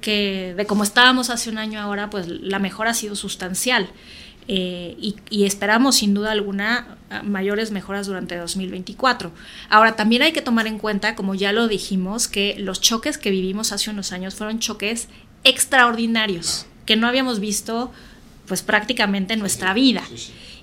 que 0.00 0.54
de 0.56 0.66
como 0.66 0.82
estábamos 0.82 1.30
hace 1.30 1.48
un 1.48 1.58
año 1.58 1.80
ahora, 1.80 2.10
pues 2.10 2.28
la 2.28 2.58
mejora 2.58 2.90
ha 2.90 2.94
sido 2.94 3.16
sustancial. 3.16 3.88
Eh, 4.50 4.96
y, 5.30 5.44
esperamos 5.44 5.96
sin 5.96 6.14
duda 6.14 6.32
alguna 6.32 6.96
mayores 7.22 7.70
mejoras 7.70 8.06
durante 8.06 8.36
2024. 8.36 9.30
Ahora, 9.68 9.94
también 9.94 10.22
hay 10.22 10.32
que 10.32 10.40
tomar 10.40 10.66
en 10.66 10.78
cuenta, 10.78 11.14
como 11.14 11.34
ya 11.34 11.52
lo 11.52 11.68
dijimos, 11.68 12.28
que 12.28 12.56
los 12.58 12.80
choques 12.80 13.18
que 13.18 13.30
vivimos 13.30 13.72
hace 13.72 13.90
unos 13.90 14.10
años 14.12 14.34
fueron 14.34 14.58
choques 14.58 15.08
extraordinarios, 15.44 16.64
que 16.86 16.96
no 16.96 17.06
habíamos 17.06 17.40
visto 17.40 17.92
pues 18.46 18.62
prácticamente 18.62 19.34
en 19.34 19.40
nuestra 19.40 19.74
vida. 19.74 20.02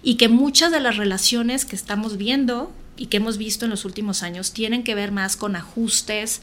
Y 0.01 0.15
que 0.15 0.29
muchas 0.29 0.71
de 0.71 0.79
las 0.79 0.97
relaciones 0.97 1.65
que 1.65 1.75
estamos 1.75 2.17
viendo 2.17 2.71
y 2.97 3.07
que 3.07 3.17
hemos 3.17 3.37
visto 3.37 3.65
en 3.65 3.71
los 3.71 3.85
últimos 3.85 4.23
años 4.23 4.51
tienen 4.51 4.83
que 4.83 4.95
ver 4.95 5.11
más 5.11 5.35
con 5.35 5.55
ajustes 5.55 6.41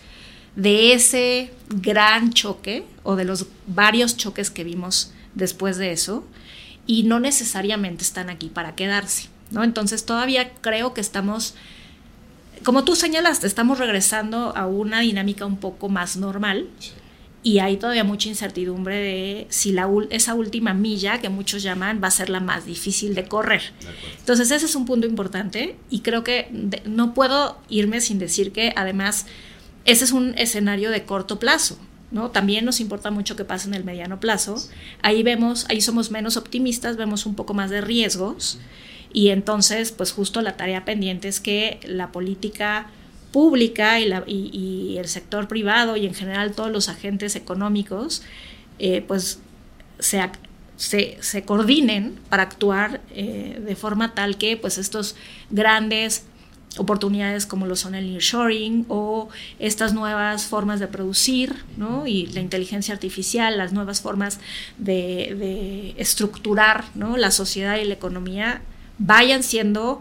de 0.54 0.92
ese 0.92 1.50
gran 1.68 2.32
choque 2.32 2.84
o 3.02 3.16
de 3.16 3.24
los 3.24 3.46
varios 3.66 4.16
choques 4.16 4.50
que 4.50 4.62
vimos 4.62 5.12
después 5.34 5.78
de 5.78 5.92
eso 5.92 6.24
y 6.86 7.04
no 7.04 7.20
necesariamente 7.20 8.02
están 8.02 8.30
aquí 8.30 8.48
para 8.48 8.74
quedarse, 8.74 9.28
¿no? 9.50 9.64
Entonces 9.64 10.04
todavía 10.04 10.52
creo 10.60 10.94
que 10.94 11.00
estamos, 11.00 11.54
como 12.64 12.84
tú 12.84 12.96
señalaste, 12.96 13.46
estamos 13.46 13.78
regresando 13.78 14.56
a 14.56 14.66
una 14.66 15.00
dinámica 15.00 15.46
un 15.46 15.58
poco 15.58 15.88
más 15.88 16.16
normal 16.16 16.68
y 17.44 17.58
hay 17.58 17.76
todavía 17.76 18.04
mucha 18.04 18.28
incertidumbre 18.28 18.96
de 18.96 19.46
si 19.48 19.72
la, 19.72 19.88
esa 20.10 20.34
última 20.34 20.74
milla 20.74 21.20
que 21.20 21.28
muchos 21.28 21.62
llaman 21.62 22.00
va 22.02 22.08
a 22.08 22.12
ser 22.12 22.30
la 22.30 22.40
más 22.40 22.66
difícil 22.66 23.14
de 23.14 23.24
correr. 23.24 23.72
Entonces 24.18 24.50
ese 24.50 24.66
es 24.66 24.76
un 24.76 24.86
punto 24.86 25.06
importante 25.06 25.76
y 25.90 26.00
creo 26.00 26.22
que 26.22 26.48
no 26.84 27.14
puedo 27.14 27.58
irme 27.68 28.00
sin 28.00 28.18
decir 28.18 28.52
que 28.52 28.72
además 28.76 29.26
ese 29.84 30.04
es 30.04 30.12
un 30.12 30.34
escenario 30.38 30.90
de 30.90 31.04
corto 31.04 31.40
plazo. 31.40 31.78
¿No? 32.12 32.30
También 32.30 32.64
nos 32.64 32.80
importa 32.80 33.10
mucho 33.10 33.34
que 33.34 33.44
pase 33.44 33.68
en 33.68 33.74
el 33.74 33.84
mediano 33.84 34.20
plazo. 34.20 34.56
Ahí 35.02 35.22
vemos, 35.22 35.66
ahí 35.68 35.80
somos 35.80 36.10
menos 36.10 36.36
optimistas, 36.36 36.96
vemos 36.96 37.26
un 37.26 37.34
poco 37.34 37.54
más 37.54 37.70
de 37.70 37.80
riesgos 37.80 38.58
y 39.12 39.28
entonces 39.28 39.92
pues 39.92 40.12
justo 40.12 40.40
la 40.42 40.56
tarea 40.56 40.84
pendiente 40.84 41.28
es 41.28 41.40
que 41.40 41.80
la 41.84 42.12
política 42.12 42.86
pública 43.32 43.98
y, 43.98 44.06
la, 44.06 44.22
y, 44.26 44.96
el 44.98 45.08
sector 45.08 45.48
privado 45.48 45.96
y 45.96 46.06
en 46.06 46.14
general 46.14 46.52
todos 46.52 46.70
los 46.70 46.88
agentes 46.88 47.34
económicos, 47.34 48.22
eh, 48.78 49.02
pues 49.08 49.40
se, 49.98 50.20
se, 50.76 51.16
se, 51.20 51.42
coordinen 51.44 52.18
para 52.28 52.42
actuar 52.42 53.00
eh, 53.14 53.60
de 53.64 53.74
forma 53.74 54.14
tal 54.14 54.36
que 54.36 54.58
pues 54.58 54.76
estos 54.76 55.16
grandes 55.50 56.26
oportunidades 56.78 57.46
como 57.46 57.66
lo 57.66 57.76
son 57.76 57.94
el 57.94 58.10
nearshoring 58.10 58.86
o 58.88 59.28
estas 59.58 59.92
nuevas 59.92 60.46
formas 60.46 60.80
de 60.80 60.88
producir 60.88 61.54
¿no? 61.76 62.06
y 62.06 62.26
la 62.26 62.40
inteligencia 62.40 62.94
artificial, 62.94 63.58
las 63.58 63.72
nuevas 63.72 64.00
formas 64.00 64.40
de, 64.78 65.94
estructurar 65.98 66.84
¿no? 66.94 67.16
la 67.16 67.30
sociedad 67.30 67.76
y 67.78 67.84
la 67.84 67.94
economía 67.94 68.62
vayan 68.98 69.42
siendo 69.42 70.00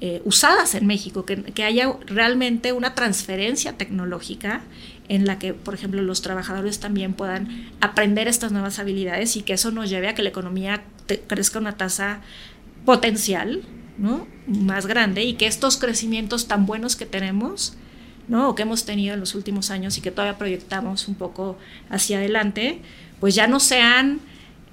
eh, 0.00 0.20
usadas 0.24 0.74
en 0.74 0.86
México, 0.86 1.24
que, 1.24 1.62
haya 1.62 1.92
realmente 2.06 2.72
una 2.72 2.94
transferencia 2.94 3.76
tecnológica 3.76 4.62
en 5.08 5.26
la 5.26 5.38
que, 5.38 5.54
por 5.54 5.74
ejemplo, 5.74 6.02
los 6.02 6.22
trabajadores 6.22 6.80
también 6.80 7.14
puedan 7.14 7.70
aprender 7.80 8.26
estas 8.26 8.50
nuevas 8.50 8.78
habilidades 8.78 9.36
y 9.36 9.42
que 9.42 9.52
eso 9.52 9.70
nos 9.70 9.90
lleve 9.90 10.08
a 10.08 10.14
que 10.14 10.22
la 10.22 10.30
economía 10.30 10.82
crezca 11.28 11.58
una 11.58 11.76
tasa 11.76 12.20
potencial 12.84 13.62
¿no? 14.02 14.26
más 14.46 14.86
grande 14.86 15.22
y 15.22 15.34
que 15.34 15.46
estos 15.46 15.78
crecimientos 15.78 16.48
tan 16.48 16.66
buenos 16.66 16.96
que 16.96 17.06
tenemos 17.06 17.74
¿no? 18.28 18.50
o 18.50 18.54
que 18.54 18.62
hemos 18.62 18.84
tenido 18.84 19.14
en 19.14 19.20
los 19.20 19.34
últimos 19.34 19.70
años 19.70 19.96
y 19.96 20.00
que 20.00 20.10
todavía 20.10 20.36
proyectamos 20.36 21.08
un 21.08 21.14
poco 21.14 21.56
hacia 21.88 22.18
adelante, 22.18 22.80
pues 23.20 23.34
ya 23.34 23.46
no 23.46 23.60
sean... 23.60 24.20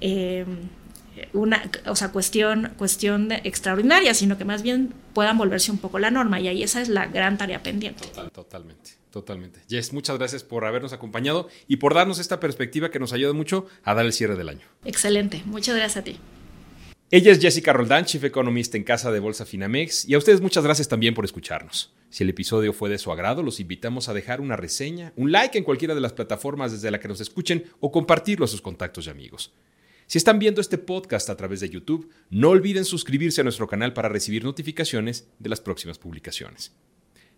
Eh, 0.02 0.44
una 1.34 1.70
o 1.86 1.96
sea, 1.96 2.12
cuestión, 2.12 2.72
cuestión 2.78 3.30
extraordinaria, 3.32 4.14
sino 4.14 4.38
que 4.38 4.46
más 4.46 4.62
bien 4.62 4.94
puedan 5.12 5.36
volverse 5.36 5.70
un 5.70 5.76
poco 5.76 5.98
la 5.98 6.10
norma 6.10 6.40
y 6.40 6.48
ahí 6.48 6.62
esa 6.62 6.80
es 6.80 6.88
la 6.88 7.06
gran 7.06 7.36
tarea 7.36 7.62
pendiente. 7.62 8.08
totalmente, 8.32 8.92
totalmente. 9.10 9.60
Jess, 9.68 9.92
muchas 9.92 10.16
gracias 10.16 10.44
por 10.44 10.64
habernos 10.64 10.94
acompañado 10.94 11.48
y 11.68 11.76
por 11.76 11.92
darnos 11.92 12.18
esta 12.20 12.40
perspectiva 12.40 12.90
que 12.90 12.98
nos 12.98 13.12
ayuda 13.12 13.34
mucho 13.34 13.66
a 13.84 13.92
dar 13.92 14.06
el 14.06 14.14
cierre 14.14 14.36
del 14.36 14.48
año. 14.48 14.66
Excelente, 14.84 15.42
muchas 15.44 15.76
gracias 15.76 15.98
a 15.98 16.04
ti. 16.04 16.16
Ella 17.12 17.32
es 17.32 17.40
Jessica 17.40 17.72
Roldán, 17.72 18.04
Chief 18.04 18.22
Economist 18.22 18.72
en 18.76 18.84
Casa 18.84 19.10
de 19.10 19.18
Bolsa 19.18 19.44
Finamex, 19.44 20.08
y 20.08 20.14
a 20.14 20.18
ustedes 20.18 20.40
muchas 20.40 20.62
gracias 20.62 20.86
también 20.86 21.12
por 21.12 21.24
escucharnos. 21.24 21.92
Si 22.08 22.22
el 22.22 22.30
episodio 22.30 22.72
fue 22.72 22.88
de 22.88 22.98
su 22.98 23.10
agrado, 23.10 23.42
los 23.42 23.58
invitamos 23.58 24.08
a 24.08 24.14
dejar 24.14 24.40
una 24.40 24.54
reseña, 24.54 25.12
un 25.16 25.32
like 25.32 25.58
en 25.58 25.64
cualquiera 25.64 25.96
de 25.96 26.00
las 26.00 26.12
plataformas 26.12 26.70
desde 26.70 26.88
la 26.92 27.00
que 27.00 27.08
nos 27.08 27.20
escuchen 27.20 27.64
o 27.80 27.90
compartirlo 27.90 28.44
a 28.44 28.48
sus 28.48 28.62
contactos 28.62 29.08
y 29.08 29.10
amigos. 29.10 29.52
Si 30.06 30.18
están 30.18 30.38
viendo 30.38 30.60
este 30.60 30.78
podcast 30.78 31.28
a 31.30 31.36
través 31.36 31.58
de 31.58 31.68
YouTube, 31.68 32.08
no 32.30 32.50
olviden 32.50 32.84
suscribirse 32.84 33.40
a 33.40 33.44
nuestro 33.44 33.66
canal 33.66 33.92
para 33.92 34.08
recibir 34.08 34.44
notificaciones 34.44 35.26
de 35.40 35.48
las 35.48 35.60
próximas 35.60 35.98
publicaciones. 35.98 36.76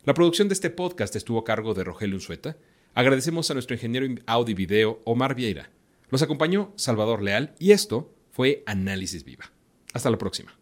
La 0.04 0.12
producción 0.12 0.48
de 0.48 0.54
este 0.54 0.68
podcast 0.68 1.16
estuvo 1.16 1.38
a 1.38 1.44
cargo 1.44 1.72
de 1.72 1.84
Rogelio 1.84 2.16
Unzueta. 2.16 2.58
Agradecemos 2.92 3.50
a 3.50 3.54
nuestro 3.54 3.74
ingeniero 3.74 4.06
audio 4.26 4.52
y 4.52 4.54
video 4.54 5.00
Omar 5.04 5.34
Vieira. 5.34 5.70
Nos 6.10 6.20
acompañó 6.20 6.74
Salvador 6.76 7.22
Leal 7.22 7.54
y 7.58 7.70
esto 7.70 8.14
fue 8.32 8.62
Análisis 8.66 9.24
Viva. 9.24 9.51
Hasta 9.92 10.10
la 10.10 10.18
próxima. 10.18 10.52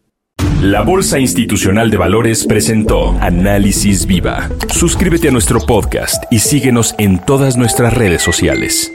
La 0.61 0.81
Bolsa 0.81 1.17
Institucional 1.19 1.89
de 1.89 1.97
Valores 1.97 2.45
presentó 2.45 3.17
Análisis 3.19 4.05
Viva. 4.05 4.49
Suscríbete 4.69 5.29
a 5.29 5.31
nuestro 5.31 5.59
podcast 5.59 6.23
y 6.31 6.39
síguenos 6.39 6.93
en 6.99 7.17
todas 7.17 7.57
nuestras 7.57 7.93
redes 7.95 8.21
sociales. 8.21 8.93